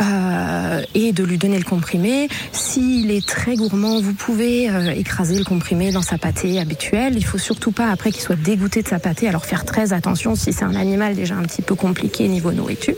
euh, 0.00 0.82
et 0.94 1.12
de 1.12 1.24
lui 1.24 1.38
donner 1.38 1.58
le 1.58 1.64
comprimé. 1.64 2.28
S'il 2.52 3.10
est 3.10 3.26
très 3.26 3.56
gourmand, 3.56 4.00
vous 4.00 4.14
pouvez 4.14 4.70
euh, 4.70 4.90
écraser 4.92 5.38
le 5.38 5.44
comprimé 5.44 5.90
dans 5.90 6.02
sa 6.02 6.18
pâtée 6.18 6.60
habituelle. 6.60 7.14
Il 7.16 7.24
faut 7.24 7.31
surtout 7.38 7.72
pas 7.72 7.90
après 7.90 8.10
qu'il 8.12 8.22
soit 8.22 8.36
dégoûté 8.36 8.82
de 8.82 8.88
sa 8.88 8.98
pâtée. 8.98 9.28
Alors 9.28 9.44
faire 9.46 9.64
très 9.64 9.92
attention 9.92 10.34
si 10.34 10.52
c'est 10.52 10.64
un 10.64 10.74
animal 10.74 11.14
déjà 11.14 11.34
un 11.36 11.42
petit 11.42 11.62
peu 11.62 11.74
compliqué 11.74 12.28
niveau 12.28 12.52
nourriture. 12.52 12.94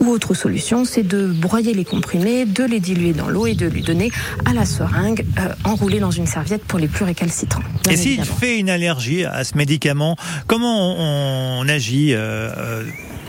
Ou 0.00 0.08
autre 0.08 0.34
solution, 0.34 0.84
c'est 0.84 1.02
de 1.02 1.26
broyer 1.26 1.74
les 1.74 1.84
comprimés, 1.84 2.44
de 2.46 2.64
les 2.64 2.80
diluer 2.80 3.12
dans 3.12 3.28
l'eau 3.28 3.46
et 3.46 3.54
de 3.54 3.66
lui 3.66 3.82
donner 3.82 4.10
à 4.44 4.52
la 4.52 4.64
seringue 4.64 5.24
euh, 5.38 5.48
enroulé 5.64 6.00
dans 6.00 6.10
une 6.10 6.26
serviette 6.26 6.64
pour 6.64 6.78
les 6.78 6.88
plus 6.88 7.04
récalcitrants. 7.04 7.62
Et 7.90 7.96
s'il 7.96 8.24
fait 8.24 8.58
une 8.58 8.70
allergie 8.70 9.24
à 9.24 9.44
ce 9.44 9.56
médicament, 9.56 10.16
comment 10.46 10.94
on, 10.96 11.60
on 11.64 11.68
agit 11.68 12.14
euh, 12.14 12.50
euh, 12.56 12.84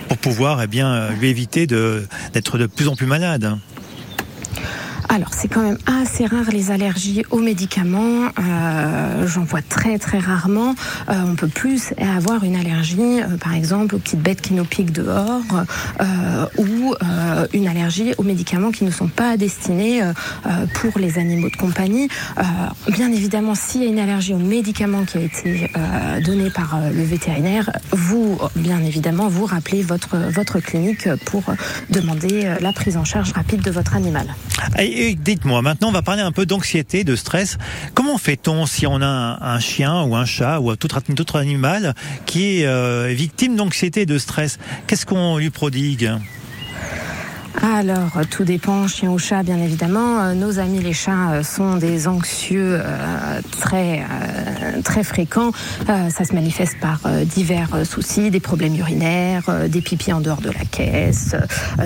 pour 0.07 0.17
pouvoir 0.17 0.61
eh 0.63 0.67
bien, 0.67 1.11
lui 1.19 1.29
éviter 1.29 1.67
de- 1.67 2.05
d'être 2.33 2.57
de 2.57 2.65
plus 2.65 2.87
en 2.87 2.95
plus 2.95 3.05
malade 3.05 3.57
Alors, 5.11 5.29
c'est 5.33 5.47
quand 5.47 5.63
même 5.63 5.79
assez 5.87 6.27
rare 6.27 6.51
les 6.51 6.69
allergies 6.69 7.23
aux 7.31 7.39
médicaments. 7.39 8.29
Euh, 8.39 9.25
J'en 9.27 9.43
vois 9.43 9.63
très 9.63 9.97
très 9.97 10.19
rarement. 10.19 10.75
Euh, 11.09 11.13
on 11.25 11.35
peut 11.35 11.47
plus 11.47 11.93
avoir 11.99 12.43
une 12.43 12.55
allergie, 12.55 13.21
euh, 13.21 13.37
par 13.37 13.55
exemple, 13.55 13.95
aux 13.95 13.97
petites 13.97 14.21
bêtes 14.21 14.41
qui 14.41 14.53
nous 14.53 14.65
piquent 14.65 14.91
dehors, 14.91 15.41
euh, 16.01 16.45
ou 16.59 16.93
une 17.53 17.67
allergie 17.67 18.13
aux 18.17 18.23
médicaments 18.23 18.71
qui 18.71 18.83
ne 18.83 18.91
sont 18.91 19.07
pas 19.07 19.35
destinés 19.37 20.01
pour 20.75 20.99
les 20.99 21.17
animaux 21.17 21.49
de 21.49 21.55
compagnie. 21.55 22.07
Bien 22.89 23.11
évidemment, 23.11 23.55
s'il 23.55 23.83
y 23.83 23.87
a 23.87 23.89
une 23.89 23.99
allergie 23.99 24.33
aux 24.33 24.37
médicaments 24.37 25.05
qui 25.05 25.17
a 25.17 25.21
été 25.21 25.71
euh, 25.75 26.21
donné 26.21 26.49
par 26.49 26.79
le 26.93 27.03
vétérinaire, 27.03 27.69
vous, 27.91 28.37
bien 28.55 28.83
évidemment, 28.83 29.27
vous 29.27 29.45
rappelez 29.45 29.81
votre 29.81 30.17
votre 30.17 30.59
clinique 30.59 31.07
pour 31.25 31.43
demander 31.89 32.53
la 32.61 32.73
prise 32.73 32.97
en 32.97 33.05
charge 33.05 33.31
rapide 33.31 33.61
de 33.61 33.71
votre 33.71 33.95
animal. 33.95 34.27
Et 34.99 35.15
dites-moi, 35.15 35.61
maintenant 35.61 35.87
on 35.87 35.93
va 35.93 36.01
parler 36.01 36.21
un 36.21 36.33
peu 36.33 36.45
d'anxiété, 36.45 37.05
de 37.05 37.15
stress. 37.15 37.57
Comment 37.93 38.17
fait-on 38.17 38.65
si 38.65 38.85
on 38.85 39.01
a 39.01 39.37
un, 39.41 39.59
chien 39.59 40.03
ou 40.03 40.13
un 40.15 40.25
chat 40.25 40.59
ou 40.59 40.75
tout 40.75 40.89
autre 40.93 41.35
animal 41.37 41.95
qui 42.25 42.59
est 42.59 42.65
euh, 42.65 43.07
victime 43.15 43.55
d'anxiété 43.55 44.01
et 44.01 44.05
de 44.05 44.17
stress? 44.17 44.57
Qu'est-ce 44.87 45.05
qu'on 45.05 45.37
lui 45.37 45.51
prodigue? 45.51 46.11
Alors, 47.61 48.21
tout 48.29 48.45
dépend, 48.45 48.87
chien 48.87 49.09
ou 49.09 49.17
chat, 49.17 49.43
bien 49.43 49.57
évidemment. 49.57 50.21
Euh, 50.21 50.33
Nos 50.33 50.59
amis 50.59 50.79
les 50.79 50.93
chats 50.93 51.31
euh, 51.31 51.43
sont 51.43 51.75
des 51.75 52.07
anxieux 52.07 52.79
euh, 52.79 53.41
très 53.59 53.99
euh, 53.99 54.81
très 54.81 55.03
fréquents. 55.03 55.51
Euh, 55.89 56.09
ça 56.09 56.23
se 56.23 56.33
manifeste 56.33 56.77
par 56.79 57.01
euh, 57.05 57.25
divers 57.25 57.85
soucis, 57.85 58.31
des 58.31 58.39
problèmes 58.39 58.75
urinaires, 58.77 59.43
des 59.67 59.81
pipis 59.81 60.13
en 60.13 60.21
dehors 60.21 60.41
de 60.41 60.49
la 60.49 60.63
caisse, 60.71 61.35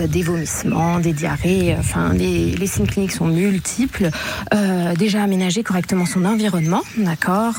des 0.07 0.21
vomissements, 0.21 0.99
des 0.99 1.13
diarrhées. 1.13 1.75
Enfin, 1.79 2.13
les, 2.13 2.51
les 2.51 2.67
signes 2.67 2.85
cliniques 2.85 3.11
sont 3.11 3.27
multiples. 3.27 4.09
Déjà 4.97 5.23
aménager 5.23 5.63
correctement 5.63 6.05
son 6.05 6.25
environnement, 6.25 6.81
d'accord. 6.97 7.55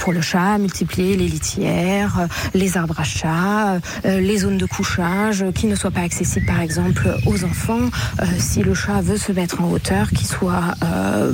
Pour 0.00 0.12
le 0.12 0.20
chat, 0.20 0.58
multiplier 0.58 1.16
les 1.16 1.28
litières, 1.28 2.28
les 2.54 2.76
arbres 2.76 3.00
à 3.00 3.04
chat, 3.04 3.78
les 4.04 4.38
zones 4.38 4.58
de 4.58 4.66
couchage 4.66 5.44
qui 5.54 5.66
ne 5.66 5.74
soient 5.74 5.90
pas 5.90 6.02
accessibles, 6.02 6.46
par 6.46 6.60
exemple, 6.60 7.05
aux 7.26 7.44
enfants. 7.44 7.90
Euh, 8.20 8.24
si 8.38 8.62
le 8.62 8.74
chat 8.74 9.00
veut 9.00 9.16
se 9.16 9.32
mettre 9.32 9.60
en 9.62 9.70
hauteur, 9.70 10.10
qu'il 10.10 10.26
soit, 10.26 10.74
euh, 10.82 11.32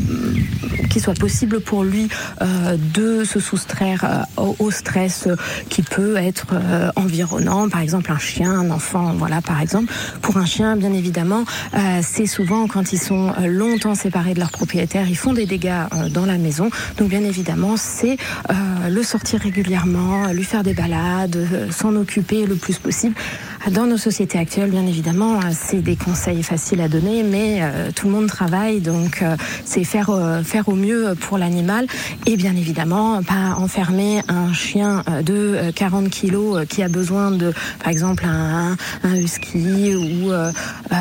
qu'il 0.90 1.02
soit 1.02 1.18
possible 1.18 1.61
pour 1.61 1.85
lui 1.85 2.08
euh, 2.40 2.76
de 2.94 3.24
se 3.24 3.40
soustraire 3.40 4.26
euh, 4.38 4.52
au, 4.58 4.70
stress 4.70 5.26
euh, 5.26 5.37
qui 5.68 5.82
peut 5.82 6.16
être 6.16 6.48
euh, 6.52 6.90
environnant, 6.96 7.68
par 7.68 7.80
exemple 7.80 8.11
un 8.12 8.18
chien, 8.18 8.50
un 8.50 8.70
enfant, 8.70 9.14
voilà, 9.16 9.40
par 9.40 9.61
exemple. 9.61 9.92
Pour 10.20 10.37
un 10.37 10.46
chien, 10.46 10.76
bien 10.76 10.92
évidemment, 10.92 11.44
euh, 11.74 12.00
c'est 12.02 12.26
souvent 12.26 12.66
quand 12.66 12.92
ils 12.92 13.00
sont 13.00 13.32
euh, 13.38 13.46
longtemps 13.46 13.94
séparés 13.94 14.35
de 14.35 14.40
leur 14.40 14.50
propriétaire, 14.50 15.08
ils 15.08 15.16
font 15.16 15.32
des 15.32 15.46
dégâts 15.46 15.87
euh, 15.94 16.08
dans 16.08 16.26
la 16.26 16.38
maison. 16.38 16.70
Donc, 16.98 17.08
bien 17.08 17.24
évidemment, 17.24 17.76
c'est 17.76 18.16
euh, 18.50 18.88
le 18.88 19.02
sortir 19.02 19.40
régulièrement, 19.40 20.28
lui 20.32 20.44
faire 20.44 20.62
des 20.62 20.74
balades, 20.74 21.37
euh, 21.37 21.70
s'en 21.70 21.94
occuper 21.96 22.46
le 22.46 22.56
plus 22.56 22.78
possible. 22.78 23.14
Dans 23.70 23.87
nos 23.87 23.96
sociétés 23.96 24.38
actuelles, 24.38 24.70
bien 24.70 24.87
évidemment, 24.87 25.37
euh, 25.37 25.51
c'est 25.53 25.83
des 25.83 25.94
conseils 25.94 26.42
faciles 26.42 26.81
à 26.81 26.88
donner, 26.88 27.22
mais 27.22 27.59
euh, 27.61 27.90
tout 27.94 28.07
le 28.09 28.12
monde 28.12 28.27
travaille, 28.27 28.81
donc 28.81 29.22
euh, 29.22 29.37
c'est 29.64 29.85
faire 29.85 30.11
euh, 30.11 30.42
faire 30.42 30.68
au 30.68 30.75
mieux 30.75 31.14
pour 31.20 31.38
l'animal 31.38 31.87
et 32.27 32.37
bien 32.37 32.57
évidemment 32.57 33.22
pas 33.22 33.55
enfermer 33.57 34.20
un 34.27 34.53
chien 34.53 35.05
euh, 35.09 35.22
de 35.22 35.35
euh, 35.35 35.72
40 35.72 36.11
kilos 36.11 36.57
euh, 36.57 36.64
qui 36.64 36.83
a 36.83 36.88
besoin 36.88 37.31
de, 37.31 37.53
par 37.79 37.88
exemple, 37.92 38.25
un, 38.27 38.77
un 39.05 39.14
husky 39.14 39.94
ou 39.94 40.33
euh, 40.33 40.51
euh, 40.92 40.96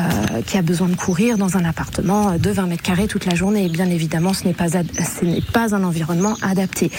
qui 0.46 0.56
a 0.56 0.62
besoin 0.62 0.88
de 0.88 0.94
courir 0.96 1.38
dans 1.38 1.56
un 1.56 1.64
appartement 1.64 2.38
de 2.38 2.50
20 2.50 2.66
mètres 2.66 2.82
carrés 2.82 3.08
toute 3.08 3.26
la 3.26 3.34
journée. 3.34 3.66
Et 3.66 3.68
bien 3.70 3.90
évidemment, 3.90 4.34
ce 4.34 4.44
n'est 4.44 4.54
pas 4.54 4.68
ce 4.68 5.24
n'est 5.24 5.42
pas 5.52 5.74
un 5.74 5.82
environnement 5.82 6.36
adapté. 6.42 6.92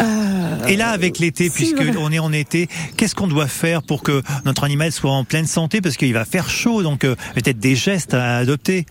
Euh, 0.00 0.66
Et 0.66 0.76
là, 0.76 0.88
avec 0.90 1.18
l'été, 1.18 1.44
si, 1.44 1.50
puisque 1.50 1.82
voilà. 1.82 2.00
on 2.00 2.10
est 2.10 2.18
en 2.18 2.32
été, 2.32 2.68
qu'est-ce 2.96 3.14
qu'on 3.14 3.26
doit 3.26 3.46
faire 3.46 3.82
pour 3.82 4.02
que 4.02 4.22
notre 4.44 4.64
animal 4.64 4.90
soit 4.94 5.12
en 5.12 5.24
pleine 5.24 5.46
santé 5.46 5.80
Parce 5.80 5.96
qu'il 5.96 6.12
va 6.14 6.24
faire 6.24 6.48
chaud, 6.48 6.82
donc 6.82 7.04
euh, 7.04 7.16
peut-être 7.34 7.58
des 7.58 7.76
gestes 7.76 8.14
à 8.14 8.36
adopter. 8.38 8.86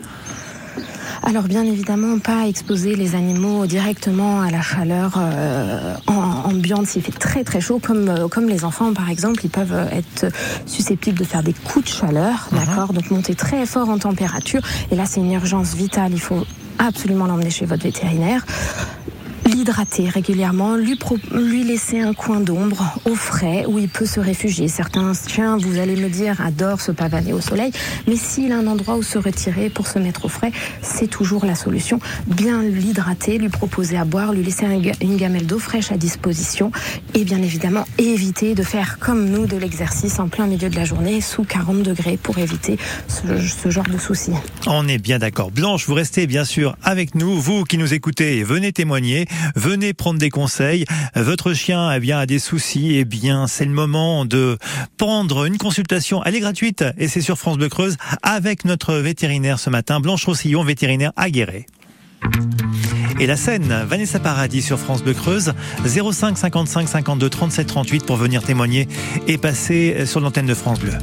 Alors 1.26 1.44
bien 1.44 1.64
évidemment, 1.64 2.20
pas 2.20 2.48
exposer 2.48 2.96
les 2.96 3.16
animaux 3.16 3.66
directement 3.66 4.42
à 4.42 4.52
la 4.52 4.62
chaleur 4.62 5.14
euh, 5.18 5.96
ambiante 6.08 6.88
s'il 6.88 7.02
fait 7.02 7.12
très 7.12 7.44
très 7.44 7.62
chaud, 7.62 7.80
comme 7.80 8.10
euh, 8.10 8.28
comme 8.28 8.50
les 8.50 8.66
enfants 8.66 8.94
par 8.94 9.10
exemple, 9.10 9.40
ils 9.46 9.50
peuvent 9.50 9.88
être 9.92 10.28
susceptibles 10.66 11.18
de 11.18 11.24
faire 11.24 11.44
des 11.44 11.54
coups 11.54 11.86
de 11.86 11.90
chaleur, 11.90 12.50
d'accord, 12.52 12.92
donc 12.92 13.10
monter 13.10 13.36
très 13.36 13.66
fort 13.66 13.90
en 13.90 14.00
température. 14.00 14.62
Et 14.92 14.96
là, 14.96 15.06
c'est 15.06 15.22
une 15.22 15.32
urgence 15.32 15.76
vitale. 15.76 16.12
Il 16.14 16.20
faut 16.20 16.46
absolument 16.78 17.26
l'emmener 17.26 17.52
chez 17.52 17.66
votre 17.66 17.84
vétérinaire. 17.84 18.46
L'hydrater 19.46 20.10
régulièrement, 20.10 20.76
lui, 20.76 20.98
lui 21.34 21.64
laisser 21.64 22.00
un 22.00 22.14
coin 22.14 22.40
d'ombre 22.40 22.98
au 23.06 23.16
frais 23.16 23.66
où 23.68 23.80
il 23.80 23.90
peut 23.90 24.06
se 24.06 24.20
réfugier. 24.20 24.68
Certains 24.68 25.14
chiens, 25.14 25.58
vous 25.58 25.80
allez 25.80 25.96
me 25.96 26.10
dire, 26.10 26.40
adorent 26.42 26.82
se 26.82 26.92
pavaner 26.92 27.34
au 27.34 27.42
soleil, 27.42 27.72
mais 28.08 28.16
s'il 28.16 28.52
a 28.52 28.58
un 28.58 28.68
endroit 28.68 28.96
où 28.96 29.04
se 29.04 29.18
retirer 29.18 29.70
pour 29.70 29.88
se 29.88 30.00
mettre 30.00 30.26
au 30.26 30.30
frais, 30.30 30.52
c'est 30.82 31.08
toujours 31.08 31.46
la 31.46 31.56
solution. 31.56 32.00
Bien 32.28 32.62
l'hydrater, 32.62 33.38
lui 33.38 33.50
proposer 33.50 33.98
à 33.98 34.06
boire, 34.06 34.34
lui 34.34 34.44
laisser 34.44 34.66
une 35.02 35.18
gamelle 35.18 35.46
d'eau 35.46 35.60
fraîche 35.60 35.92
à 35.92 35.98
disposition 35.98 36.72
et 37.14 37.24
bien 37.24 37.42
évidemment 37.42 37.86
éviter 37.98 38.56
de 38.56 38.64
faire 38.64 39.00
comme 39.00 39.30
nous 39.30 39.46
de 39.46 39.58
l'exercice 39.58 40.20
en 40.20 40.28
plein 40.28 40.48
milieu 40.48 40.70
de 40.70 40.76
la 40.76 40.86
journée 40.86 41.22
sous 41.22 41.44
40 41.44 41.84
degrés 41.84 42.18
pour 42.18 42.38
éviter 42.38 42.78
ce, 43.08 43.70
genre 43.70 43.88
de 43.88 43.98
soucis. 43.98 44.32
On 44.68 44.88
est 44.88 44.98
bien 44.98 45.20
d'accord. 45.20 45.52
Blanche, 45.52 45.88
vous 45.88 45.94
restez 45.94 46.28
bien 46.28 46.46
sûr 46.46 46.76
avec 46.84 47.16
nous. 47.16 47.40
Vous 47.40 47.64
qui 47.64 47.78
nous 47.78 47.94
écoutez, 47.94 48.44
venez 48.44 48.72
témoigner, 48.72 49.28
venez 49.56 49.94
prendre 49.94 50.20
des 50.20 50.30
conseils. 50.30 50.86
Votre 51.16 51.54
chien 51.54 51.92
eh 51.94 52.00
bien, 52.00 52.20
a 52.20 52.26
des 52.26 52.40
soucis. 52.40 52.96
Eh 52.96 53.06
bien, 53.06 53.48
c'est 53.48 53.66
le 53.66 53.72
moment 53.72 54.26
de 54.26 54.58
prendre 54.98 55.46
une 55.46 55.58
consultation. 55.58 56.24
Elle 56.24 56.36
est 56.36 56.40
gratuite 56.40 56.84
et 56.98 57.08
c'est 57.08 57.22
sur 57.22 57.38
France 57.38 57.58
Bleu 57.58 57.70
Creuse 57.70 57.98
avec 58.22 58.66
notre 58.66 58.96
vétérinaire 58.96 59.60
ce 59.60 59.70
matin, 59.70 60.00
Blanche 60.00 60.26
Roussillon, 60.26 60.64
vétérinaire 60.64 61.12
aguerré. 61.16 61.66
Et 63.20 63.28
la 63.28 63.36
scène, 63.36 63.86
Vanessa 63.88 64.20
Paradis 64.20 64.62
sur 64.62 64.80
France 64.80 65.04
Bleu 65.04 65.14
Creuse, 65.14 65.54
05 65.86 66.38
55 66.38 66.88
52 66.88 67.30
37 67.30 67.68
38 67.68 68.06
pour 68.06 68.16
venir 68.16 68.44
témoigner 68.44 68.88
et 69.28 69.38
passer 69.38 70.06
sur 70.06 70.20
l'antenne 70.20 70.48
de 70.48 70.54
France 70.54 70.80
Bleu. 70.80 70.94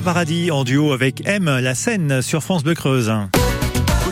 Paradis 0.00 0.50
en 0.50 0.64
duo 0.64 0.92
avec 0.92 1.22
M, 1.26 1.44
la 1.60 1.74
scène 1.74 2.20
sur 2.20 2.42
France 2.42 2.62
Bleu 2.62 2.74
Creuse. 2.74 3.12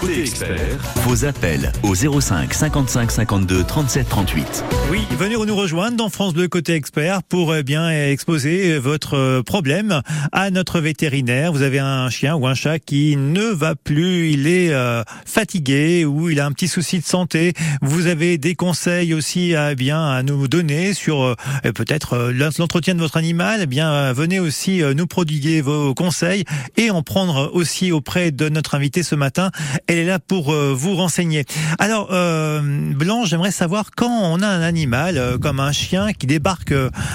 Côté 0.05 0.21
expert, 0.21 0.59
vos 1.07 1.25
appels 1.25 1.73
au 1.83 1.95
05 1.95 2.53
55 2.53 3.11
52 3.11 3.65
37 3.65 4.07
38. 4.07 4.65
Oui, 4.91 5.01
venez 5.19 5.35
nous 5.35 5.57
rejoindre 5.57 5.97
dans 5.97 6.11
France 6.11 6.35
Bleu 6.35 6.47
Côté 6.47 6.75
Expert 6.75 7.23
pour 7.23 7.57
eh 7.57 7.63
bien 7.63 7.91
exposer 7.91 8.77
votre 8.77 9.41
problème 9.41 10.03
à 10.31 10.51
notre 10.51 10.81
vétérinaire. 10.81 11.55
Vous 11.55 11.63
avez 11.63 11.79
un 11.79 12.11
chien 12.11 12.35
ou 12.37 12.47
un 12.47 12.53
chat 12.53 12.79
qui 12.79 13.17
ne 13.17 13.45
va 13.45 13.77
plus, 13.77 14.31
il 14.31 14.47
est 14.47 14.75
euh, 14.75 15.03
fatigué 15.25 16.05
ou 16.05 16.29
il 16.29 16.39
a 16.39 16.45
un 16.45 16.53
petit 16.53 16.69
souci 16.69 16.99
de 16.99 17.05
santé. 17.05 17.55
Vous 17.81 18.07
avez 18.07 18.37
des 18.37 18.55
conseils 18.55 19.15
aussi 19.15 19.55
à 19.55 19.73
eh 19.73 19.75
bien 19.75 20.07
à 20.07 20.23
nous 20.23 20.49
donner 20.49 20.93
sur 20.93 21.23
euh, 21.23 21.35
peut-être 21.75 22.13
euh, 22.13 22.51
l'entretien 22.59 22.95
de 22.95 23.01
votre 23.01 23.17
animal. 23.17 23.61
Eh 23.63 23.67
bien, 23.67 24.13
venez 24.13 24.39
aussi 24.39 24.83
nous 24.95 25.07
prodiguer 25.07 25.63
vos 25.63 25.95
conseils 25.95 26.45
et 26.77 26.91
en 26.91 27.03
prendre 27.03 27.51
aussi 27.55 27.91
auprès 27.91 28.33
de 28.33 28.51
notre 28.51 28.75
invité 28.75 29.03
ce 29.03 29.15
matin. 29.15 29.51
Elle 29.95 30.01
est 30.01 30.07
là 30.07 30.19
pour 30.19 30.53
vous 30.53 30.97
renseigner. 30.97 31.45
Alors, 31.79 32.09
Blanche, 32.09 33.29
j'aimerais 33.29 33.53
savoir 33.53 33.93
quand 33.97 34.11
on 34.11 34.43
a 34.43 34.49
un 34.49 34.61
animal 34.61 35.39
comme 35.41 35.61
un 35.61 35.71
chien 35.71 36.13
qui 36.13 36.27
débarque 36.27 36.75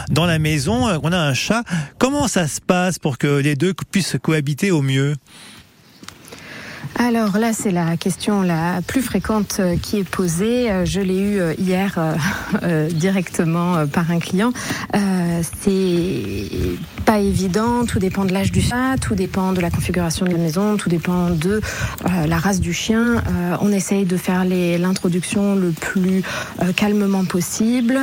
dans 0.10 0.26
la 0.26 0.40
maison, 0.40 0.88
on 1.04 1.12
a 1.12 1.18
un 1.18 1.34
chat, 1.34 1.66
comment 1.98 2.30
ça 2.30 2.48
se 2.48 2.62
passe 2.62 2.98
pour 2.98 3.18
que 3.18 3.28
les 3.28 3.56
deux 3.56 3.74
puissent 3.92 4.16
cohabiter 4.22 4.72
au 4.72 4.82
mieux? 4.82 5.18
Alors 6.96 7.38
là, 7.38 7.54
c'est 7.54 7.72
la 7.72 7.96
question 7.98 8.42
la 8.42 8.82
plus 8.86 9.02
fréquente 9.02 9.58
euh, 9.60 9.78
qui 9.82 10.00
est 10.00 10.04
posée. 10.04 10.70
Euh, 10.70 10.86
je 10.86 11.00
l'ai 11.00 11.20
eu 11.20 11.40
euh, 11.40 11.54
hier 11.58 11.98
directement 12.92 13.88
par 13.88 14.12
un 14.12 14.20
client. 14.20 14.52
c'est 15.62 16.50
pas 17.06 17.20
évident. 17.20 17.86
Tout 17.86 18.00
dépend 18.00 18.26
de 18.26 18.34
l'âge 18.34 18.52
du 18.52 18.62
chat, 18.62 18.98
tout 19.00 19.16
dépend 19.16 19.54
de 19.54 19.62
la 19.62 19.70
configuration 19.70 20.26
de 20.26 20.32
la 20.32 20.38
maison, 20.38 20.78
tout 20.78 20.90
dépend 20.90 21.30
de 21.30 21.62
la 22.28 22.38
race 22.38 22.60
du 22.60 22.74
chien. 22.74 23.24
on 23.62 23.72
essaye 23.72 24.06
de 24.06 24.18
faire 24.18 24.46
l'introduction 24.46 25.56
le 25.56 25.72
plus 25.72 26.24
calmement 26.76 27.26
possible. 27.26 28.00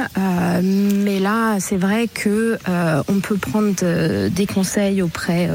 mais 0.63 1.21
là, 1.21 1.57
c'est 1.61 1.77
vrai 1.77 2.09
que 2.09 2.59
on 3.09 3.21
peut 3.21 3.37
prendre 3.37 3.75
des 4.29 4.47
conseils 4.47 5.03
auprès 5.03 5.51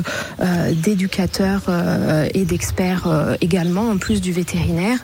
d'éducateurs 0.84 1.64
et 2.34 2.46
d'experts 2.46 3.08
également, 3.42 3.90
en 3.90 3.98
plus 3.98 4.22
du 4.22 4.32
vétérinaire. 4.32 5.00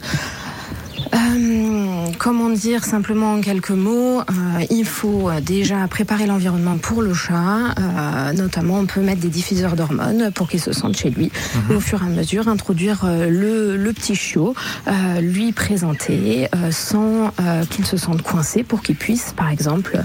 Euh, 1.13 1.96
comment 2.17 2.49
dire 2.49 2.83
simplement 2.83 3.33
en 3.33 3.41
quelques 3.41 3.69
mots, 3.71 4.21
euh, 4.21 4.23
il 4.69 4.85
faut 4.85 5.29
euh, 5.29 5.39
déjà 5.41 5.87
préparer 5.87 6.25
l'environnement 6.25 6.77
pour 6.77 7.01
le 7.01 7.13
chat. 7.13 7.75
Euh, 7.79 8.33
notamment, 8.33 8.79
on 8.79 8.85
peut 8.85 9.01
mettre 9.01 9.21
des 9.21 9.29
diffuseurs 9.29 9.75
d'hormones 9.75 10.31
pour 10.33 10.49
qu'il 10.49 10.59
se 10.59 10.73
sente 10.73 10.97
chez 10.97 11.09
lui. 11.09 11.31
Et 11.69 11.75
au 11.75 11.79
fur 11.79 12.01
et 12.01 12.05
à 12.05 12.09
mesure, 12.09 12.47
introduire 12.47 13.03
euh, 13.05 13.29
le, 13.29 13.77
le 13.77 13.93
petit 13.93 14.15
chiot, 14.15 14.55
euh, 14.87 15.21
lui 15.21 15.51
présenter 15.51 16.47
euh, 16.55 16.71
sans 16.71 17.31
euh, 17.39 17.63
qu'il 17.65 17.85
se 17.85 17.97
sente 17.97 18.21
coincé 18.23 18.63
pour 18.63 18.81
qu'il 18.81 18.95
puisse, 18.95 19.33
par 19.35 19.49
exemple, 19.49 19.99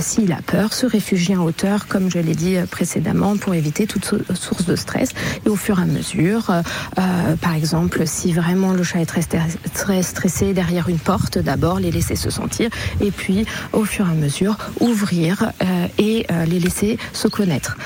s'il 0.00 0.32
a 0.32 0.40
peur, 0.46 0.72
se 0.72 0.86
réfugier 0.86 1.36
en 1.36 1.44
hauteur, 1.44 1.86
comme 1.86 2.10
je 2.10 2.18
l'ai 2.18 2.34
dit 2.34 2.56
précédemment, 2.70 3.36
pour 3.36 3.54
éviter 3.54 3.86
toute 3.86 4.04
so- 4.04 4.18
source 4.34 4.64
de 4.64 4.76
stress. 4.76 5.10
Et 5.44 5.48
au 5.48 5.56
fur 5.56 5.78
et 5.78 5.82
à 5.82 5.86
mesure, 5.86 6.50
par 6.94 7.54
exemple, 7.54 8.06
si 8.06 8.32
vraiment 8.32 8.72
le 8.72 8.82
chat 8.82 9.00
est 9.00 9.06
très, 9.06 9.22
très 9.74 10.02
stressé 10.02 10.54
derrière 10.54 10.88
une 10.88 10.98
porte, 10.98 11.38
d'abord 11.38 11.57
les 11.80 11.90
laisser 11.90 12.16
se 12.16 12.30
sentir, 12.30 12.70
et 13.00 13.10
puis 13.10 13.46
au 13.72 13.84
fur 13.84 14.06
et 14.06 14.10
à 14.10 14.14
mesure 14.14 14.56
ouvrir 14.80 15.52
euh, 15.62 15.86
et 15.98 16.26
euh, 16.30 16.44
les 16.44 16.60
laisser 16.60 16.98
se 17.12 17.28
connaître. 17.28 17.76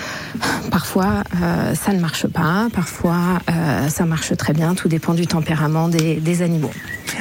Parfois, 0.70 1.24
euh, 1.42 1.74
ça 1.74 1.92
ne 1.92 2.00
marche 2.00 2.26
pas, 2.26 2.68
parfois 2.72 3.40
ça 3.88 4.04
marche 4.04 4.36
très 4.36 4.52
bien, 4.52 4.74
tout 4.74 4.88
dépend 4.88 5.14
du 5.14 5.26
tempérament 5.26 5.88
des, 5.88 6.16
des 6.16 6.42
animaux. 6.42 6.70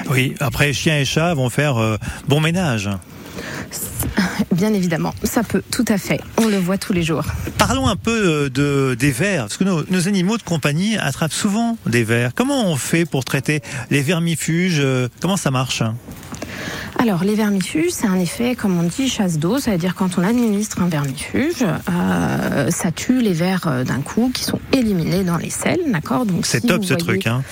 Oui, 0.10 0.36
après, 0.40 0.74
chiens 0.74 0.98
et 0.98 1.06
chats 1.06 1.34
vont 1.34 1.50
faire 1.50 1.78
euh, 1.78 1.98
bon 2.28 2.40
ménage. 2.40 2.90
Bien 4.52 4.74
évidemment, 4.74 5.14
ça 5.24 5.44
peut, 5.44 5.62
tout 5.72 5.86
à 5.88 5.98
fait. 5.98 6.20
On 6.38 6.48
le 6.48 6.58
voit 6.58 6.78
tous 6.78 6.94
les 6.94 7.04
jours. 7.04 7.24
Parlons 7.58 7.88
un 7.88 7.96
peu 7.96 8.50
de, 8.50 8.96
des 9.00 9.12
vers, 9.12 9.44
parce 9.44 9.58
que 9.58 9.64
nos, 9.64 9.84
nos 9.90 10.08
animaux 10.08 10.38
de 10.38 10.44
compagnie 10.44 10.98
attrapent 10.98 11.34
souvent 11.34 11.78
des 11.86 12.04
vers. 12.04 12.34
Comment 12.34 12.66
on 12.68 12.76
fait 12.76 13.06
pour 13.06 13.24
traiter 13.24 13.62
les 13.90 14.02
vermifuges 14.02 14.84
Comment 15.22 15.38
ça 15.38 15.52
marche? 15.52 15.84
Alors, 17.00 17.24
les 17.24 17.36
vermifuges, 17.36 17.92
c'est 17.92 18.08
un 18.08 18.20
effet, 18.20 18.56
comme 18.56 18.80
on 18.80 18.84
dit, 18.84 19.08
chasse 19.10 19.40
d'eau. 19.40 19.60
Ça 19.60 19.72
veut 19.72 19.78
dire 19.78 19.96
quand 19.96 20.18
on 20.18 20.24
administre 20.24 20.82
un 20.82 20.88
vermifuge, 20.88 21.64
euh, 21.64 22.70
ça 22.70 22.92
tue 22.92 23.22
les 23.22 23.34
vers 23.34 23.68
euh, 23.68 23.84
d'un 23.84 24.02
coup 24.02 24.32
qui 24.34 24.44
sont 24.44 24.60
éliminés 24.72 25.24
dans 25.24 25.38
les 25.38 25.50
selles, 25.50 25.80
d'accord? 25.88 26.26
Donc, 26.26 26.46
C'est 26.46 26.62
si 26.62 26.68
top 26.68 26.84
ce 26.84 26.94
voyez- 26.94 27.04
truc. 27.04 27.28
Hein. 27.28 27.44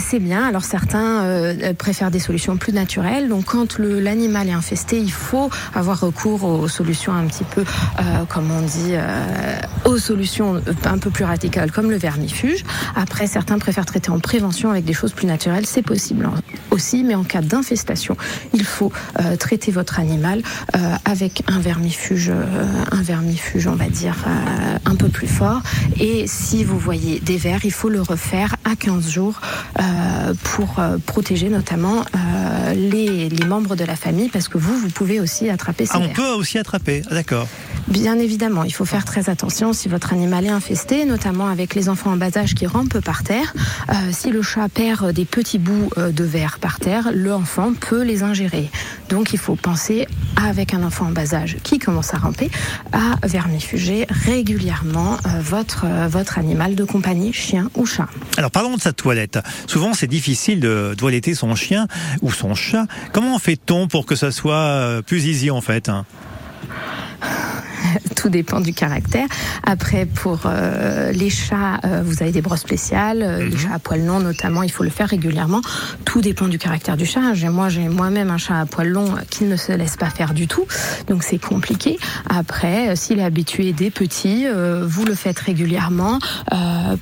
C'est 0.00 0.18
bien. 0.18 0.42
Alors 0.44 0.64
certains 0.64 1.22
euh, 1.24 1.74
préfèrent 1.74 2.10
des 2.10 2.18
solutions 2.18 2.56
plus 2.56 2.72
naturelles. 2.72 3.28
Donc 3.28 3.44
quand 3.44 3.78
l'animal 3.78 4.48
est 4.48 4.52
infesté, 4.52 4.98
il 4.98 5.12
faut 5.12 5.50
avoir 5.74 6.00
recours 6.00 6.44
aux 6.44 6.68
solutions 6.68 7.12
un 7.12 7.26
petit 7.26 7.44
peu, 7.44 7.62
euh, 7.62 8.24
comme 8.28 8.50
on 8.50 8.62
dit, 8.62 8.92
euh, 8.92 9.56
aux 9.84 9.98
solutions 9.98 10.62
un 10.84 10.98
peu 10.98 11.10
plus 11.10 11.24
radicales, 11.24 11.70
comme 11.70 11.90
le 11.90 11.98
vermifuge. 11.98 12.64
Après, 12.96 13.26
certains 13.26 13.58
préfèrent 13.58 13.84
traiter 13.84 14.10
en 14.10 14.20
prévention 14.20 14.70
avec 14.70 14.84
des 14.84 14.94
choses 14.94 15.12
plus 15.12 15.26
naturelles. 15.26 15.66
C'est 15.66 15.82
possible 15.82 16.30
aussi, 16.70 17.04
mais 17.04 17.14
en 17.14 17.24
cas 17.24 17.42
d'infestation, 17.42 18.16
il 18.54 18.64
faut 18.64 18.92
traiter 19.38 19.70
votre 19.70 20.00
animal 20.00 20.42
avec 21.04 21.42
un 21.46 21.60
vermifuge, 21.60 22.32
un 22.90 23.02
vermifuge, 23.02 23.66
on 23.66 23.74
va 23.74 23.88
dire, 23.88 24.16
un 24.84 24.94
peu 24.94 25.08
plus 25.08 25.26
fort. 25.26 25.60
Et 26.00 26.26
si 26.26 26.64
vous 26.64 26.78
voyez 26.78 27.20
des 27.20 27.36
vers, 27.36 27.64
il 27.64 27.72
faut 27.72 27.88
le 27.88 28.00
refaire 28.00 28.56
à 28.64 28.76
15 28.76 29.08
jours 29.08 29.33
euh, 29.80 30.34
pour 30.54 30.78
euh, 30.78 30.98
protéger 31.04 31.48
notamment 31.48 32.00
euh, 32.14 32.74
les, 32.74 33.28
les 33.28 33.46
membres 33.46 33.76
de 33.76 33.84
la 33.84 33.96
famille, 33.96 34.28
parce 34.28 34.48
que 34.48 34.58
vous, 34.58 34.76
vous 34.78 34.88
pouvez 34.90 35.20
aussi 35.20 35.48
attraper 35.50 35.86
ces 35.86 35.92
Ah, 35.94 35.98
on 35.98 36.06
vers. 36.06 36.12
peut 36.12 36.28
aussi 36.32 36.58
attraper. 36.58 37.02
Ah, 37.10 37.14
D'accord. 37.14 37.46
Bien 37.88 38.18
évidemment, 38.18 38.64
il 38.64 38.72
faut 38.72 38.86
faire 38.86 39.04
très 39.04 39.28
attention 39.28 39.74
si 39.74 39.88
votre 39.88 40.14
animal 40.14 40.46
est 40.46 40.50
infesté, 40.50 41.04
notamment 41.04 41.48
avec 41.48 41.74
les 41.74 41.90
enfants 41.90 42.12
en 42.12 42.16
bas 42.16 42.36
âge 42.36 42.54
qui 42.54 42.66
rampent 42.66 43.00
par 43.00 43.22
terre. 43.22 43.52
Euh, 43.90 43.92
si 44.10 44.30
le 44.30 44.40
chat 44.40 44.68
perd 44.70 45.12
des 45.12 45.26
petits 45.26 45.58
bouts 45.58 45.90
euh, 45.98 46.10
de 46.10 46.24
verre 46.24 46.58
par 46.60 46.80
terre, 46.80 47.10
l'enfant 47.14 47.74
peut 47.78 48.02
les 48.02 48.22
ingérer. 48.22 48.70
Donc 49.10 49.34
il 49.34 49.38
faut 49.38 49.54
penser, 49.54 50.06
avec 50.36 50.72
un 50.72 50.82
enfant 50.82 51.06
en 51.06 51.10
bas 51.10 51.34
âge 51.34 51.58
qui 51.62 51.78
commence 51.78 52.14
à 52.14 52.18
ramper, 52.18 52.50
à 52.92 53.26
vermifuger 53.26 54.06
régulièrement 54.08 55.18
euh, 55.26 55.40
votre, 55.42 55.86
votre 56.08 56.38
animal 56.38 56.76
de 56.76 56.84
compagnie, 56.84 57.34
chien 57.34 57.70
ou 57.74 57.84
chat. 57.84 58.08
Alors 58.38 58.50
parlons 58.50 58.76
de 58.76 58.80
sa 58.80 58.94
toilette. 58.94 59.38
Souvent 59.66 59.92
c'est 59.92 60.06
difficile 60.06 60.58
de 60.58 60.94
toiletter 60.96 61.34
son 61.34 61.54
chien 61.54 61.86
ou 62.22 62.32
son 62.32 62.54
chat. 62.54 62.86
Comment 63.12 63.38
fait-on 63.38 63.88
pour 63.88 64.06
que 64.06 64.16
ça 64.16 64.30
soit 64.30 65.02
plus 65.06 65.26
easy 65.26 65.50
en 65.50 65.60
fait 65.60 65.90
hein? 65.90 66.06
tout 68.16 68.28
dépend 68.28 68.60
du 68.60 68.72
caractère. 68.72 69.26
Après, 69.62 70.06
pour 70.06 70.40
euh, 70.46 71.12
les 71.12 71.30
chats, 71.30 71.80
euh, 71.84 72.02
vous 72.04 72.22
avez 72.22 72.32
des 72.32 72.42
brosses 72.42 72.60
spéciales. 72.60 73.22
Euh, 73.22 73.48
Les 73.48 73.56
chats 73.56 73.74
à 73.74 73.78
poils 73.78 74.04
longs, 74.04 74.20
notamment, 74.20 74.62
il 74.62 74.70
faut 74.70 74.84
le 74.84 74.90
faire 74.90 75.08
régulièrement. 75.08 75.60
Tout 76.04 76.20
dépend 76.20 76.48
du 76.48 76.58
caractère 76.58 76.96
du 76.96 77.06
chat. 77.06 77.34
J'ai 77.34 77.48
moi, 77.48 77.68
j'ai 77.68 77.88
moi-même 77.88 78.30
un 78.30 78.38
chat 78.38 78.60
à 78.60 78.66
poils 78.66 78.88
longs 78.88 79.14
qui 79.30 79.44
ne 79.44 79.56
se 79.56 79.72
laisse 79.72 79.96
pas 79.96 80.10
faire 80.10 80.34
du 80.34 80.46
tout, 80.46 80.66
donc 81.08 81.22
c'est 81.22 81.38
compliqué. 81.38 81.98
Après, 82.28 82.96
s'il 82.96 83.18
est 83.18 83.24
habitué 83.24 83.72
des 83.72 83.90
petits, 83.90 84.46
vous 84.82 85.04
le 85.04 85.14
faites 85.14 85.38
régulièrement. 85.38 86.18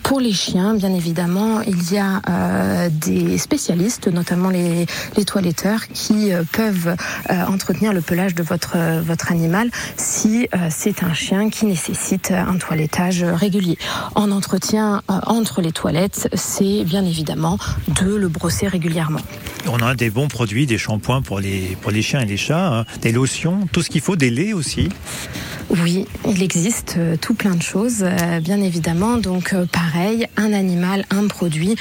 Pour 0.02 0.20
les 0.20 0.33
chiens, 0.33 0.74
bien 0.74 0.92
évidemment, 0.94 1.61
il 1.61 1.92
y 1.92 1.98
a 1.98 2.88
des 2.90 3.38
spécialistes, 3.38 4.09
notamment 4.09 4.50
les, 4.50 4.87
les 5.16 5.24
toiletteurs, 5.24 5.88
qui 5.88 6.31
peuvent 6.52 6.96
entretenir 7.31 7.92
le 7.92 8.00
pelage 8.00 8.35
de 8.35 8.42
votre 8.42 8.76
votre 9.02 9.31
animal 9.31 9.70
si 9.96 10.48
c'est 10.85 11.05
un 11.05 11.14
chien 11.14 11.49
qui 11.49 11.66
nécessite 11.66 12.33
un 12.33 12.57
toilettage 12.57 13.23
régulier. 13.23 13.79
En 14.16 14.33
entretien 14.33 15.01
euh, 15.09 15.21
entre 15.29 15.62
les 15.62 15.71
toilettes, 15.71 16.29
c'est 16.35 16.83
bien 16.83 17.05
évidemment 17.05 17.57
de 18.01 18.16
le 18.16 18.27
brosser 18.27 18.66
régulièrement. 18.66 19.21
On 19.68 19.79
a 19.79 19.95
des 19.95 20.11
bons 20.11 20.27
produits, 20.27 20.66
des 20.66 20.79
shampoings 20.79 21.23
pour 21.23 21.38
les, 21.38 21.77
chiens 22.03 22.23
et 22.23 22.27
les 22.27 22.37
chats, 22.37 22.81
hein, 22.81 22.85
des 23.01 23.12
lotions, 23.12 23.68
tout 23.71 23.81
ce 23.81 23.90
qu'il 23.90 24.01
faut, 24.01 24.16
des 24.16 24.31
laits 24.31 24.55
aussi. 24.55 24.88
Oui, 25.80 26.06
il 26.28 26.42
existe 26.42 26.96
euh, 26.98 27.16
tout 27.16 27.32
plein 27.32 27.54
de 27.54 27.62
choses, 27.62 28.02
euh, 28.02 28.40
bien 28.40 28.61
évidemment. 28.61 29.16
Donc, 29.16 29.54
euh, 29.54 29.64
pareil, 29.64 30.26
un 30.37 30.52
animal, 30.52 31.06
un 31.11 31.26
produit, 31.28 31.76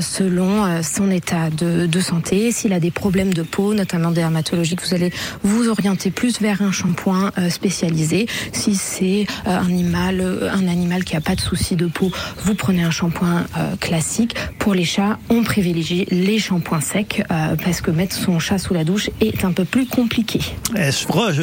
selon 0.00 0.82
son 0.82 1.10
état 1.10 1.48
de, 1.50 2.00
santé. 2.00 2.52
S'il 2.52 2.72
a 2.72 2.80
des 2.80 2.90
problèmes 2.90 3.32
de 3.32 3.42
peau, 3.42 3.72
notamment 3.74 4.10
dermatologiques, 4.10 4.82
vous 4.82 4.94
allez 4.94 5.12
vous 5.42 5.68
orienter 5.68 6.10
plus 6.10 6.40
vers 6.40 6.62
un 6.62 6.72
shampoing 6.72 7.30
spécialisé. 7.50 8.26
Si 8.52 8.74
c'est 8.74 9.26
un 9.46 9.66
animal, 9.66 10.22
un 10.50 10.66
animal 10.68 11.04
qui 11.04 11.16
a 11.16 11.20
pas 11.20 11.34
de 11.34 11.40
souci 11.40 11.76
de 11.76 11.86
peau, 11.86 12.10
vous 12.44 12.54
prenez 12.54 12.82
un 12.82 12.90
shampoing 12.90 13.44
classique. 13.80 14.34
Pour 14.58 14.74
les 14.74 14.84
chats, 14.84 15.18
on 15.28 15.42
privilégie 15.42 16.06
les 16.10 16.38
shampoings 16.38 16.80
secs 16.80 17.22
parce 17.28 17.80
que 17.80 17.90
mettre 17.90 18.16
son 18.16 18.38
chat 18.38 18.58
sous 18.58 18.74
la 18.74 18.84
douche 18.84 19.10
est 19.20 19.44
un 19.44 19.52
peu 19.52 19.64
plus 19.64 19.86
compliqué. 19.86 20.40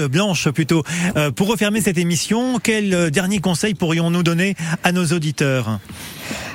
Blanche 0.10 0.50
plutôt. 0.50 0.84
Pour 1.36 1.48
refermer 1.48 1.82
cette 1.88 2.00
émission, 2.00 2.60
quel 2.60 2.94
euh, 2.94 3.10
dernier 3.10 3.40
conseil 3.40 3.74
pourrions-nous 3.74 4.22
donner 4.22 4.56
à 4.84 4.92
nos 4.92 5.06
auditeurs? 5.06 5.80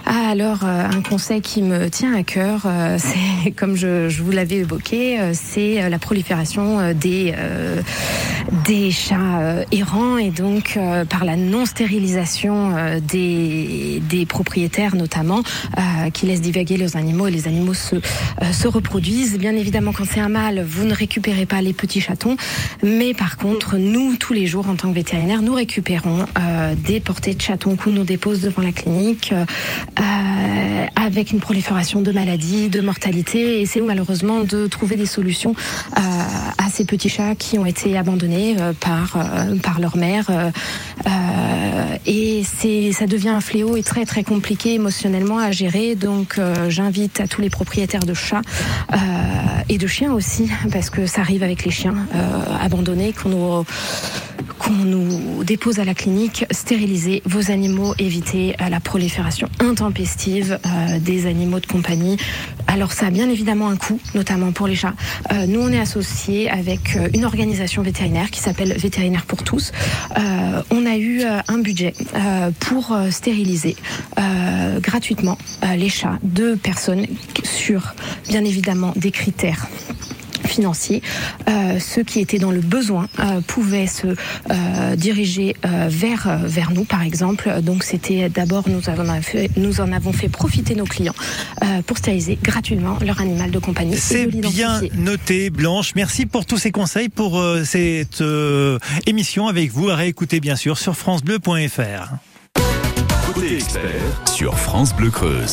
Ah, 0.05 0.31
alors, 0.31 0.65
euh, 0.65 0.85
un 0.91 1.01
conseil 1.01 1.41
qui 1.41 1.63
me 1.63 1.89
tient 1.89 2.13
à 2.15 2.25
cœur, 2.25 2.63
euh, 2.67 2.97
c'est, 3.45 3.53
comme 3.53 3.77
je, 3.77 4.09
je 4.09 4.23
vous 4.23 4.33
l'avais 4.33 4.57
évoqué, 4.57 5.21
euh, 5.21 5.33
c'est 5.33 5.89
la 5.89 5.99
prolifération 5.99 6.93
des, 6.93 7.35
euh, 7.37 7.81
des 8.67 8.91
chats 8.91 9.65
errants 9.71 10.19
et 10.19 10.31
donc 10.31 10.77
euh, 10.77 11.05
par 11.05 11.25
la 11.25 11.37
non-stérilisation 11.37 12.99
des, 13.01 14.03
des 14.09 14.27
propriétaires 14.27 14.97
notamment, 14.97 15.43
euh, 15.79 16.11
qui 16.11 16.27
laissent 16.27 16.41
divaguer 16.41 16.77
leurs 16.77 16.97
animaux 16.97 17.29
et 17.29 17.31
les 17.31 17.47
animaux 17.47 17.75
se, 17.75 17.97
se 18.53 18.69
reproduisent. 18.69 19.39
Bien 19.39 19.55
évidemment, 19.55 19.93
quand 19.93 20.05
c'est 20.05 20.21
un 20.21 20.29
mâle, 20.29 20.65
vous 20.67 20.85
ne 20.85 20.95
récupérez 20.95 21.47
pas 21.47 21.63
les 21.63 21.73
petits 21.73 22.01
chatons, 22.01 22.37
mais 22.83 23.15
par 23.15 23.37
contre, 23.37 23.77
nous, 23.77 24.17
tous 24.17 24.33
les 24.33 24.47
jours, 24.47 24.69
en 24.69 24.75
tant 24.75 24.89
que 24.89 24.95
vétérinaire, 24.95 25.43
nous 25.43 25.55
récupérons 25.55 26.27
des 26.85 27.01
portées 27.01 27.35
de 27.35 27.41
chatons 27.41 27.77
qu'on 27.77 27.91
nous 27.91 28.05
dépose 28.05 28.41
devant 28.41 28.63
la 28.63 28.73
clinique. 28.73 29.33
Euh, 29.99 30.87
avec 30.97 31.33
une 31.33 31.41
prolifération 31.41 32.01
de 32.01 32.13
maladies, 32.13 32.69
de 32.69 32.81
mortalité, 32.81 33.61
et 33.61 33.67
c'est 33.67 33.81
malheureusement 33.81 34.41
de 34.41 34.67
trouver 34.67 34.97
des 34.97 35.07
solutions 35.07 35.55
euh, 35.97 36.01
à 36.01 36.71
ces 36.71 36.85
petits 36.85 37.09
chats 37.09 37.35
qui 37.35 37.59
ont 37.59 37.67
été 37.67 37.99
abandonnés 37.99 38.57
euh, 38.59 38.73
par 38.79 39.17
euh, 39.17 39.57
par 39.57 39.81
leur 39.81 39.97
mère, 39.97 40.27
euh, 40.31 40.51
euh, 41.07 41.97
et 42.07 42.43
c'est 42.45 42.93
ça 42.93 43.07
devient 43.07 43.31
un 43.31 43.41
fléau 43.41 43.77
et 43.77 43.83
très 43.83 44.05
très 44.05 44.25
compliqué 44.25 44.75
émotionnellement 44.75 45.39
à 45.39 45.51
gérer. 45.51 45.95
Donc 45.95 46.41
j'invite 46.69 47.21
à 47.21 47.27
tous 47.27 47.41
les 47.41 47.51
propriétaires 47.51 48.05
de 48.05 48.15
chats 48.15 48.43
et 49.69 49.79
de 49.79 49.87
chiens 49.87 50.13
aussi, 50.13 50.51
parce 50.73 50.91
que 50.91 51.07
ça 51.07 51.21
arrive 51.21 51.43
avec 51.43 51.65
les 51.65 51.71
chiens 51.71 51.95
abandonnés 52.61 53.13
qu'on 53.13 53.29
nous 53.29 53.65
qu'on 54.63 54.73
nous 54.73 55.45
dépose 55.45 55.79
à 55.81 55.85
la 55.85 55.95
clinique, 55.95 56.45
stériliser 56.51 57.23
vos 57.25 57.51
animaux, 57.51 57.95
éviter 57.99 58.55
euh, 58.61 58.69
la 58.69 58.81
prolifération 58.81 59.49
intempestive 59.59 60.59
euh, 60.65 60.99
des 61.01 61.27
animaux 61.27 61.61
de 61.61 61.67
compagnie. 61.67 62.17
Alors 62.67 62.93
ça 62.93 63.07
a 63.07 63.11
bien 63.11 63.29
évidemment 63.29 63.69
un 63.69 63.77
coût, 63.77 64.01
notamment 64.15 64.53
pour 64.53 64.67
les 64.69 64.77
chats. 64.77 64.95
Euh, 65.33 65.47
nous, 65.47 65.61
on 65.61 65.69
est 65.69 65.81
associés 65.81 66.49
avec 66.49 66.97
une 67.15 67.25
organisation 67.25 67.83
vétérinaire 67.83 68.31
qui 68.31 68.41
s'appelle 68.41 68.73
Vétérinaire 68.75 69.27
pour 69.27 69.43
tous. 69.43 69.73
On 70.71 70.87
a 70.87 70.97
eu 70.97 71.23
un 71.23 71.59
budget 71.59 71.95
pour 72.61 72.97
stériliser 73.11 73.77
gratuitement 74.81 75.39
les 75.77 75.89
chats 75.89 76.19
de 76.23 76.55
personnes 76.55 77.07
sur, 77.45 77.95
bien 78.29 78.45
évidemment, 78.45 78.93
des 78.97 79.11
critères 79.11 79.67
financier. 80.53 81.03
Euh, 81.49 81.79
ceux 81.81 82.05
qui 82.05 82.21
étaient 82.21 82.39
dans 82.39 82.51
le 82.51 82.61
besoin 82.61 83.09
euh, 83.19 83.41
pouvaient 83.47 83.87
se 83.87 84.09
euh, 84.09 84.97
diriger 84.97 85.57
euh, 85.65 85.87
vers 85.89 86.39
vers 86.45 86.71
nous, 86.71 86.85
par 86.85 87.03
exemple. 87.03 87.51
Donc 87.63 87.83
c'était 87.83 88.29
d'abord 88.29 88.65
nous 88.69 88.89
avons 88.89 89.23
fait, 89.23 89.51
nous 89.57 89.81
en 89.81 89.93
avons 89.93 90.13
fait 90.13 90.29
profiter 90.29 90.75
nos 90.75 90.85
clients 90.85 91.15
euh, 91.63 91.83
pour 91.87 91.99
stériliser 91.99 92.39
gratuitement 92.43 92.99
leur 93.05 93.21
animal 93.21 93.51
de 93.51 93.59
compagnie. 93.59 93.97
C'est 93.97 94.27
bien 94.27 94.81
noté, 94.95 95.51
Blanche. 95.51 95.93
Merci 95.95 96.27
pour 96.27 96.47
tous 96.47 96.59
ces 96.59 96.71
conseils, 96.71 97.09
pour 97.09 97.39
euh, 97.39 97.65
cette 97.65 98.21
euh, 98.21 98.79
émission 99.07 99.49
avec 99.49 99.71
vous, 99.73 99.89
à 99.89 99.97
réécouter 99.97 100.41
bien 100.41 100.57
sûr 100.57 100.79
sur 100.79 100.97
francebleu.fr. 100.97 102.15
Côté 103.33 103.55
expert 103.55 103.83
sur 104.33 104.59
France 104.59 104.95
Bleu 104.95 105.11
Creuse. 105.11 105.51